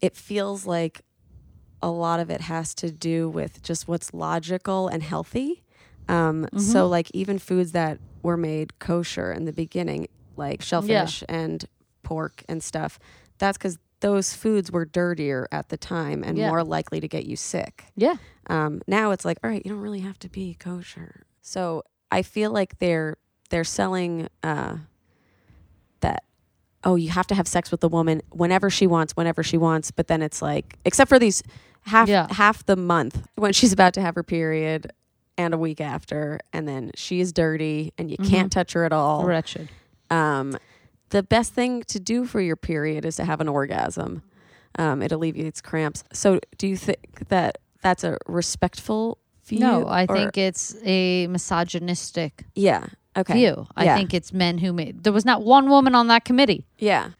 [0.00, 1.02] it feels like
[1.82, 5.62] a lot of it has to do with just what's logical and healthy
[6.08, 10.06] um so like even foods that were made kosher in the beginning
[10.36, 11.64] like shellfish and
[12.02, 12.98] pork and stuff
[13.38, 16.48] that's because those foods were dirtier at the time and Yeah.
[16.48, 18.16] more likely to get you sick Yeah.
[18.48, 21.22] um, now it's like, all right, you don't really have to be kosher.
[21.42, 23.16] So I feel like they're
[23.50, 24.76] they're selling uh.
[26.84, 29.90] Oh, you have to have sex with the woman whenever she wants, whenever she wants.
[29.90, 31.42] But then it's like, except for these
[31.82, 32.26] half Yeah.
[32.32, 34.90] half the month when she's about to have her period,
[35.38, 38.92] and a week after, and then she is dirty, and you can't touch her at
[38.92, 39.24] all.
[39.24, 39.70] Wretched.
[40.10, 40.58] Um,
[41.10, 44.22] the best thing to do for your period is to have an orgasm.
[44.78, 46.04] Um, it alleviates cramps.
[46.12, 49.60] So, do you think that that's a respectful view?
[49.60, 52.86] No, I or- think it's a misogynistic Yeah.
[53.20, 53.34] Okay.
[53.34, 53.66] view.
[53.76, 53.96] I Yeah.
[53.96, 55.04] think it's men who made.
[55.04, 56.66] There was not one woman on that committee.
[56.78, 57.10] Yeah.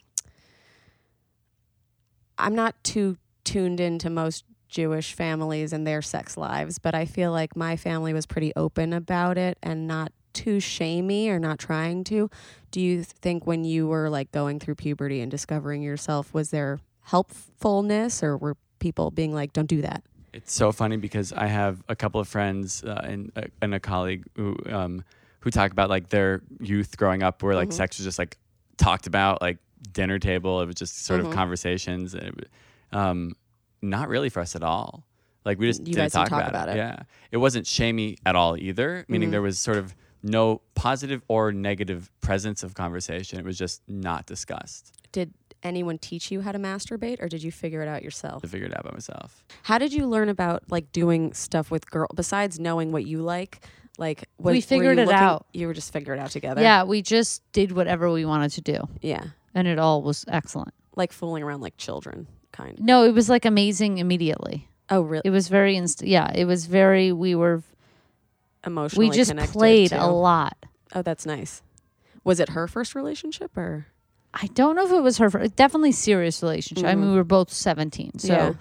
[2.38, 7.32] I'm not too tuned into most Jewish families and their sex lives, but I feel
[7.32, 12.04] like my family was pretty open about it and not too shamey or not trying
[12.04, 12.30] to.
[12.70, 16.78] Do you think when you were like going through puberty and discovering yourself, was there
[17.02, 20.04] helpfulness or were people being like, don't do that?
[20.32, 23.80] It's so funny because I have a couple of friends uh, and, uh, and a
[23.80, 25.02] colleague who um,
[25.40, 27.76] who talk about like their youth growing up, where like Mm-hmm.
[27.76, 28.36] sex was just like
[28.76, 29.58] talked about, like
[29.92, 30.60] dinner table.
[30.60, 31.30] It was just sort Mm-hmm.
[31.30, 32.14] of conversations.
[32.14, 32.50] and it-
[32.92, 33.34] um,
[33.82, 35.04] not really for us at all.
[35.44, 36.76] Like we just You didn't talk, talk about, about it.
[36.76, 39.04] Yeah, it wasn't shamey at all either.
[39.08, 39.30] Meaning Mm-hmm.
[39.32, 43.38] there was sort of no positive or negative presence of conversation.
[43.38, 44.92] It was just not discussed.
[45.12, 45.32] Did
[45.62, 48.42] anyone teach you how to masturbate or did you figure it out yourself?
[48.44, 49.42] I figured it out by myself.
[49.62, 53.64] How did you learn about like doing stuff with girl besides knowing what you like?
[54.00, 55.46] Like was, We figured it looking- out.
[55.52, 56.62] You were just figuring it out together.
[56.62, 59.22] Yeah, we just did whatever we wanted to do, yeah,
[59.54, 60.72] and it all was excellent.
[60.96, 62.78] like fooling around like children, kind.
[62.78, 62.84] of.
[62.84, 64.66] No, it was like amazing immediately.
[64.88, 65.22] Oh, really?
[65.26, 67.62] It was very inst- yeah, it was very we were
[68.66, 69.96] Emotionally, we just played too.
[69.98, 70.56] a lot.
[70.94, 71.62] Oh, that's nice.
[72.24, 73.86] Was it her first relationship or?
[74.32, 76.86] I don't know if it was her fir- definitely serious relationship.
[76.86, 77.10] I mean, mm-hmm.
[77.12, 78.18] we were both 17.
[78.18, 78.52] So Yeah.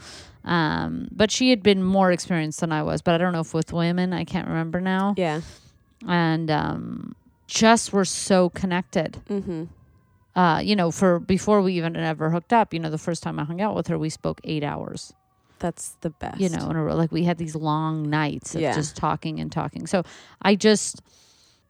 [0.45, 3.53] Um but she had been more experienced than I was, but I don't know if
[3.53, 5.13] with women, I can't remember now.
[5.17, 5.41] Yeah.
[6.07, 7.15] And um
[7.47, 9.17] just were so connected.
[9.29, 9.63] Mm-hmm.
[10.35, 13.39] Uh, you know, for before we even ever hooked up, you know, the first time
[13.39, 15.11] I hung out with her, we spoke 8 hours.
[15.57, 16.39] That's the best.
[16.39, 16.95] you know, in a row.
[16.95, 18.73] Like we had these long nights of Yeah.
[18.73, 19.87] just talking and talking.
[19.87, 20.03] So
[20.41, 21.01] I just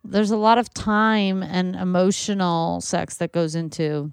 [0.04, 4.12] there's a lot of time and emotional sex that goes into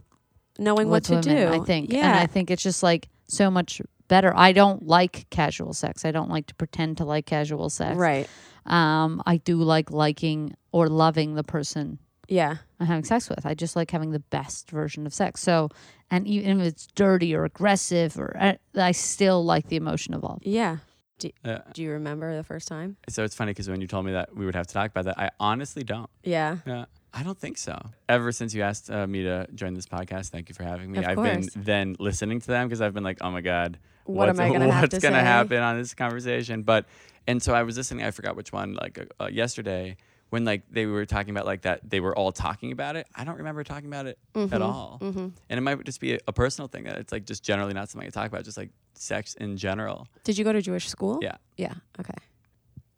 [0.59, 1.49] knowing what to women, do.
[1.49, 1.93] I think.
[1.93, 2.07] Yeah.
[2.09, 4.33] And I think it's just like so much better.
[4.37, 6.05] I don't like casual sex.
[6.05, 7.97] I don't like to pretend to like casual sex.
[7.97, 8.29] right.
[8.67, 11.99] Um, I do like liking or loving the person
[12.29, 12.57] Yeah.
[12.81, 13.47] I'm having sex with.
[13.47, 15.41] I just like having the best version of sex.
[15.41, 15.69] So,
[16.11, 20.45] and even if it's dirty or aggressive, or I, I still like the emotion involved.
[20.45, 20.79] Yeah.
[21.21, 21.61] Do, Yeah.
[21.73, 22.97] do you remember the first time?
[23.09, 25.05] So it's funny because when you told me that we would have to talk about
[25.05, 26.11] that, I honestly don't.
[26.25, 26.57] Yeah.
[26.67, 27.79] Yeah, I don't think so.
[28.09, 30.99] Ever since you asked uh, me to join this podcast, thank you for having me.
[30.99, 31.51] Of I've course.
[31.55, 34.49] been then listening to them because I've been like, oh my god, What am I
[34.51, 35.25] gonna have what's to gonna say?
[35.25, 36.63] happen on this conversation?
[36.63, 36.87] But
[37.27, 38.05] and so I was listening.
[38.05, 38.75] I forgot which one.
[38.75, 39.97] Like uh, uh, yesterday
[40.31, 43.07] when like they were talking about like that they were all talking about it.
[43.15, 44.55] I don't remember talking about it Mm-hmm.
[44.55, 44.99] at all.
[45.01, 47.89] And it might just be a, a personal thing that it's like just generally not
[47.89, 48.45] something I talk about.
[48.45, 50.09] Just like sex in general.
[50.25, 51.19] Did you go to Jewish school?
[51.23, 51.37] Yeah.
[51.57, 51.75] Yeah.
[52.01, 52.15] Okay.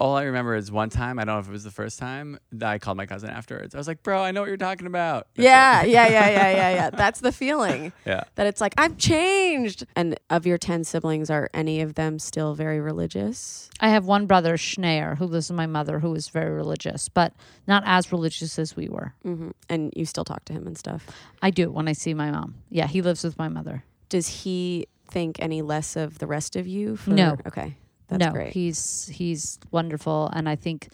[0.00, 2.38] All I remember is one time, I don't know if it was the first time,
[2.52, 3.74] that I called my cousin afterwards.
[3.74, 5.26] I was like, bro, I know what you're talking about.
[5.34, 6.90] That's Yeah, yeah, yeah, yeah, yeah, yeah.
[6.90, 7.92] That's the feeling.
[8.06, 8.22] Yeah.
[8.36, 9.84] that it's like I've changed.
[9.96, 13.68] And of your ten siblings, are any of them still very religious?
[13.80, 17.34] I have one brother, Schneier, who lives with my mother, who is very religious, but
[17.66, 19.14] not as religious as we were.
[19.24, 21.06] hmm And you still talk to him and stuff.
[21.42, 22.54] I do when I see my mom.
[22.70, 23.82] Yeah, he lives with my mother.
[24.08, 26.96] Does he think any less of the rest of you?
[26.96, 27.36] For, No.
[27.46, 27.76] Okay.
[28.08, 28.52] That's no, great.
[28.52, 30.88] he's he's wonderful, and I think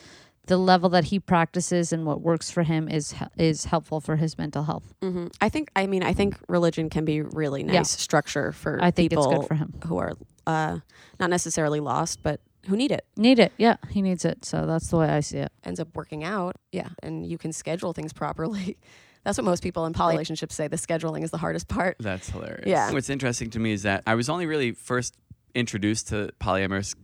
[0.47, 4.37] the level that he practices and what works for him is is helpful for his
[4.37, 4.93] mental health.
[5.03, 5.71] hmm I think.
[5.77, 7.83] I mean, I think religion can be really nice Yeah.
[7.83, 9.75] structure for I think it's people good for him.
[9.87, 10.13] who are
[10.47, 10.79] uh,
[11.19, 13.05] not necessarily lost, but who need it.
[13.17, 14.45] Need it, yeah, he needs it.
[14.45, 15.53] So that's the way I see it.
[15.65, 16.57] Ends up working out.
[16.73, 18.77] Yeah, and you can schedule things properly.
[19.25, 20.69] That's what most people in poly relationships say.
[20.69, 21.97] The scheduling is the hardest part.
[21.99, 22.67] That's hilarious.
[22.67, 22.93] Yeah.
[22.93, 25.15] What's interesting to me is that I was only really first
[25.55, 26.95] introduced to polyamorous,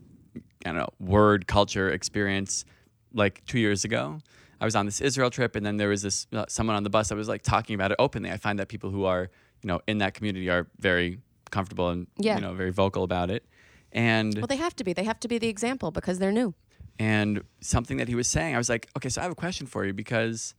[0.64, 2.64] I don't know, word culture experience
[3.14, 4.18] like two years ago.
[4.60, 6.90] I was on this Israel trip, and then there was this uh, someone on the
[6.90, 8.30] bus that was like talking about it openly.
[8.30, 9.30] I find that people who are
[9.62, 11.18] you know in that community are very
[11.50, 12.34] comfortable and Yeah.
[12.36, 13.44] you know very vocal about it.
[13.92, 14.92] And Well, they have to be.
[14.92, 16.54] They have to be the example because they're new.
[16.98, 19.66] and something that he was saying, I was like, okay, so I have a question
[19.66, 20.54] for you because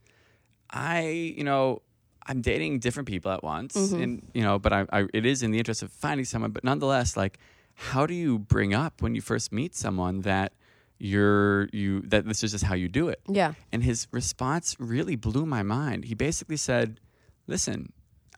[0.70, 1.82] I, you know,
[2.26, 5.50] I'm dating different people at once, and you know, but I, I, it is in
[5.52, 6.50] the interest of finding someone.
[6.50, 7.38] But nonetheless, like,
[7.74, 10.52] how do you bring up when you first meet someone that
[10.98, 13.20] you're you that this is just how you do it?
[13.28, 13.54] Yeah.
[13.72, 16.04] And his response really blew my mind.
[16.04, 17.00] He basically said,
[17.46, 17.92] "Listen,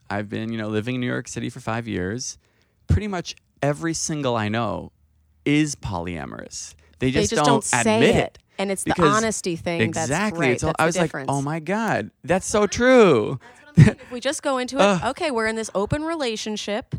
[0.09, 2.37] I've been, you know, living in New York City for 5 years.
[2.87, 4.91] Pretty much every single I know
[5.43, 6.75] is polyamorous.
[6.99, 8.23] They just, they just don't, don't, admit it.
[8.23, 8.37] it.
[8.57, 9.81] And it's the honesty thing.
[9.81, 10.47] Exactly.
[10.49, 10.63] That's right.
[10.63, 13.39] All- That's I was like, "Oh my god, that's so true."
[13.77, 16.95] if we just go into it, okay, we're in this open relationship.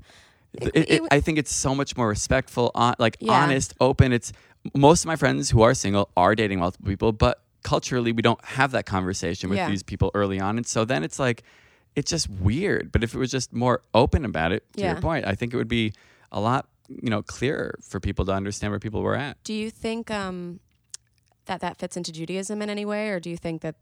[0.60, 3.32] It- it- I think it's so much more respectful, on, like Yeah.
[3.42, 4.12] honest, open.
[4.12, 4.32] It's
[4.74, 8.42] most of my friends who are single are dating multiple people, but culturally we don't
[8.44, 9.68] have that conversation with Yeah.
[9.70, 11.42] these people early on, and so then it's like
[11.94, 12.92] it's just weird.
[12.92, 14.92] But if it was just more open about it, to Yeah.
[14.92, 15.94] your point, I think it would be
[16.30, 19.42] a lot, you know, clearer for people to understand where people were at.
[19.44, 20.60] Do you think um,
[21.46, 23.76] that that fits into Judaism in any way, or do you think that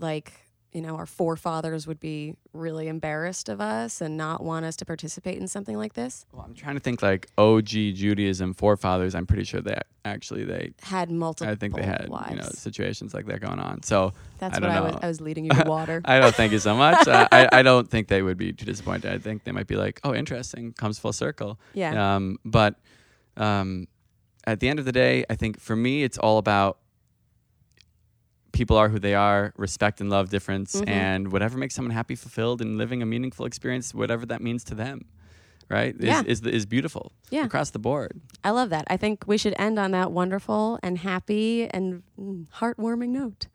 [0.00, 0.32] like
[0.72, 4.84] you know our forefathers would be really embarrassed of us and not want us to
[4.84, 6.26] participate in something like this?
[6.32, 9.14] Well, I'm trying to think like OG Judaism forefathers.
[9.14, 11.52] I'm pretty sure that actually they, Had multiple.
[11.52, 12.30] I think they had wives.
[12.30, 13.82] you know situations like that going on.
[13.82, 14.96] So That's I what I was.
[15.02, 16.00] I was leading you to water.
[16.04, 17.06] I don't thank you so much.
[17.06, 19.12] uh, I, I don't think they would be too disappointed.
[19.12, 21.58] I think they might be like, oh, interesting, comes full circle.
[21.74, 22.16] Yeah.
[22.16, 22.76] Um, but
[23.36, 23.86] um,
[24.46, 26.78] at the end of the day, I think for me, it's all about
[28.60, 30.88] people are who they are, respect and love difference, Mm-hmm.
[31.06, 34.74] and whatever makes someone happy, fulfilled, and living a meaningful experience, whatever that means to
[34.74, 34.96] them,
[35.76, 35.94] right?
[35.98, 36.22] Is, Yeah.
[36.32, 37.04] is, is beautiful
[37.36, 37.44] Yeah.
[37.48, 38.12] across the board.
[38.44, 38.84] I love that.
[38.94, 42.02] I think we should end on that wonderful and happy and
[42.60, 43.46] heartwarming note.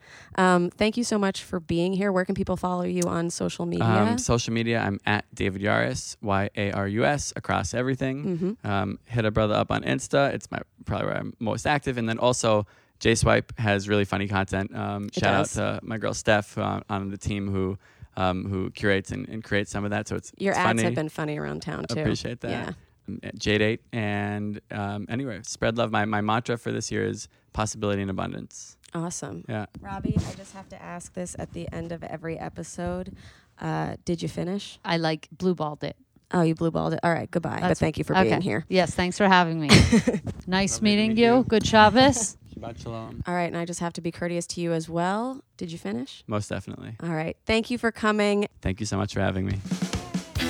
[0.44, 2.12] Um, thank you so much for being here.
[2.12, 3.86] Where can people follow you on social media?
[3.86, 8.18] Um, social media, I'm at David Yarus, Y A R U S, across everything.
[8.26, 8.68] Mm-hmm.
[8.72, 10.34] Um, hit a brother up on Insta.
[10.34, 11.98] It's my probably where I'm most active.
[12.00, 12.66] And then also,
[13.06, 14.76] JSwipe has really funny content.
[14.76, 15.60] Um, It shout does.
[15.60, 17.78] out to my girl Steph uh, on the team who
[18.18, 20.08] um, who curates and, and creates some of that.
[20.08, 20.84] So it's Your it's ads funny.
[20.84, 22.00] have been funny around town too.
[22.00, 22.50] Appreciate that.
[22.50, 22.74] Yeah.
[23.08, 25.92] Um, at J8 and um, anyway, spread love.
[25.92, 28.78] My my mantra for this year is possibility and abundance.
[28.96, 29.44] Awesome.
[29.48, 29.66] Yeah.
[29.82, 33.16] Robby, I just have to ask this at the end of every episode.
[33.60, 34.80] Uh, did you finish?
[34.84, 35.98] I like blue balled it.
[36.32, 37.02] Oh, you blue balled it.
[37.04, 37.60] All right, goodbye.
[37.62, 38.30] but thank you for okay.
[38.30, 38.66] being here.
[38.68, 39.68] Yes, thanks for having me.
[40.48, 41.36] nice Lovely to meeting you.
[41.38, 41.44] you.
[41.48, 42.38] Good Shabbos.
[42.56, 43.24] Shabbat shalom.
[43.28, 45.42] All right, and I just have to be courteous to you as well.
[45.58, 46.24] Did you finish?
[46.28, 46.96] Most definitely.
[47.04, 47.36] All right.
[47.46, 48.48] Thank you for coming.
[48.62, 49.60] Thank you so much for having me.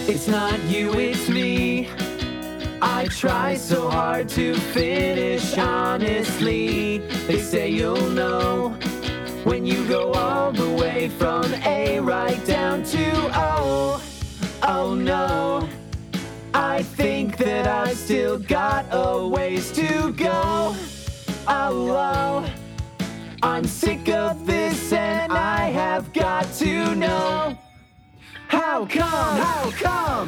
[0.08, 1.90] It's not you, it's me.
[2.82, 7.00] I try so hard to finish honestly.
[7.28, 8.70] They say you'll know
[9.44, 14.02] when you go all the way from A right down to O.
[14.62, 15.68] Oh no,
[16.54, 20.76] I think that I still got a ways to go.
[21.48, 22.54] Oh, oh.
[23.44, 27.58] I'm sick of this and I have got to know.
[28.48, 29.38] How come?
[29.38, 30.28] How come?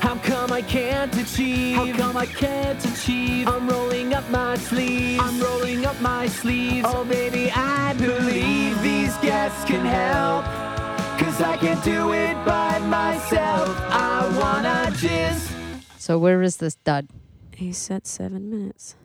[0.00, 1.76] How come I can't achieve?
[1.76, 3.46] How come I can't achieve?
[3.46, 5.22] I'm rolling up my sleeves.
[5.22, 6.86] I'm rolling up my sleeves.
[6.88, 10.44] Oh, baby, I believe these guests can help.
[11.20, 13.68] Cause I can't do it by myself.
[13.90, 15.52] I wanna just.
[15.98, 17.08] So where is this dud?
[17.54, 18.96] He said seven minutes.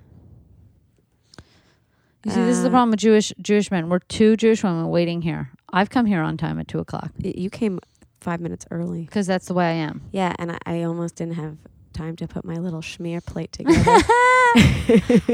[2.26, 3.90] You see, this is the Uh, problem with Jewish Jewish men.
[3.90, 5.52] We're two Jewish women waiting here.
[5.72, 7.80] I've come here on time at two o'clock Y- You came
[8.22, 9.02] five minutes early.
[9.06, 10.02] because that's the way I am.
[10.12, 11.58] Yeah, and I, I almost didn't have
[11.94, 14.02] time to put my little schmear plate together.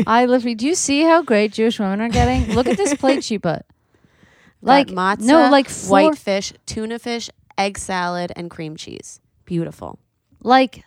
[0.08, 0.56] I literally.
[0.56, 2.54] Do you see how great Jewish women are getting?
[2.56, 3.64] Look at this plate she put.
[4.62, 9.22] Like Got matzah, no, like four, white fish, tuna fish, egg salad, and cream cheese.
[9.46, 10.00] Beautiful.
[10.44, 10.84] like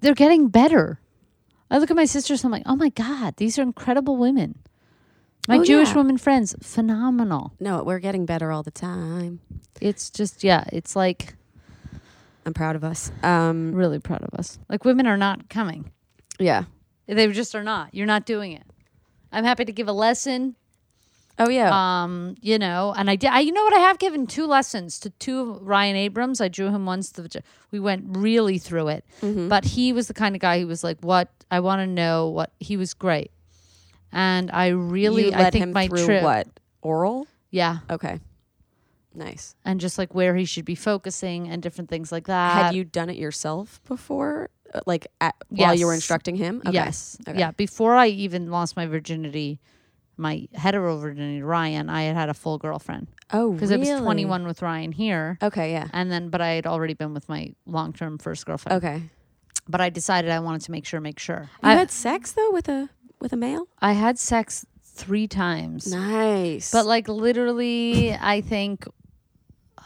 [0.00, 0.98] they're getting better.
[1.70, 2.42] I look at my sisters.
[2.42, 4.60] And I'm like, oh my god, these are incredible women.
[5.50, 5.94] My Oh, Jewish yeah.
[5.96, 7.52] women friends, phenomenal.
[7.60, 9.40] No, we're getting better all the time.
[9.80, 11.34] It's just yeah, it's like
[12.46, 13.10] I'm proud of us.
[13.22, 14.58] Um, really proud of us.
[14.68, 15.90] Like women are not coming.
[16.38, 16.64] yeah.
[17.06, 17.92] They just are not.
[17.92, 18.62] You're not doing it.
[19.32, 20.54] I'm happy to give a lesson.
[21.40, 21.70] Oh yeah.
[22.04, 23.30] Um, you know, and I did.
[23.30, 23.72] I, you know what?
[23.74, 26.40] I have given two lessons to two Ryan Abrams.
[26.40, 27.10] I drew him once.
[27.10, 27.42] The,
[27.72, 29.48] we went really through it, Mm-hmm.
[29.48, 31.28] but he was the kind of guy who was like, "What?
[31.50, 33.32] I want to know what." He was great,
[34.12, 36.48] and I really, you I think my trip, what
[36.82, 37.26] oral?
[37.50, 38.20] yeah, Okay.
[39.12, 39.56] Nice.
[39.64, 42.52] and just like where he should be focusing and different things like that.
[42.66, 46.62] Had you done it yourself before, Uh, like at, while you were instructing him?
[46.64, 46.74] Okay.
[46.74, 47.18] Yes.
[47.28, 47.36] Okay.
[47.36, 47.50] Yeah.
[47.50, 49.58] Before I even lost my virginity,
[50.16, 53.90] my hetero virginity, Ryan, I had had a full girlfriend Oh, because really?
[53.90, 55.38] I was 21 with Ryan here.
[55.42, 55.72] Okay.
[55.72, 55.88] Yeah.
[55.92, 58.76] And then, but I had already been with my long term first girlfriend.
[58.84, 59.02] Okay.
[59.68, 61.50] But I decided I wanted to make sure, make sure.
[61.64, 62.90] You I, had sex though with a
[63.20, 63.66] with a male.
[63.80, 65.86] I had sex three times.
[65.92, 66.70] Nice.
[66.72, 68.86] But like literally, I think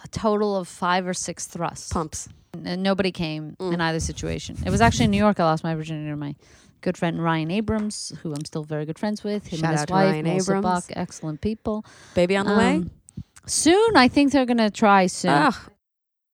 [0.02, 1.92] a total of five or six thrusts.
[1.92, 2.28] pumps.
[2.64, 3.74] And nobody came Mm.
[3.74, 4.56] in either situation.
[4.64, 5.40] It was actually in New York.
[5.40, 6.36] I lost my virginity to my
[6.82, 9.46] good friend Ryan Abrams, who I'm still very good friends with.
[9.48, 10.62] Him Shout and his out to wife, Ryan Melissa Abrams.
[10.62, 11.84] Buck, excellent people.
[12.14, 12.74] Baby on the way.
[12.76, 12.90] Um,
[13.46, 15.52] Soon, I think they're gonna try soon.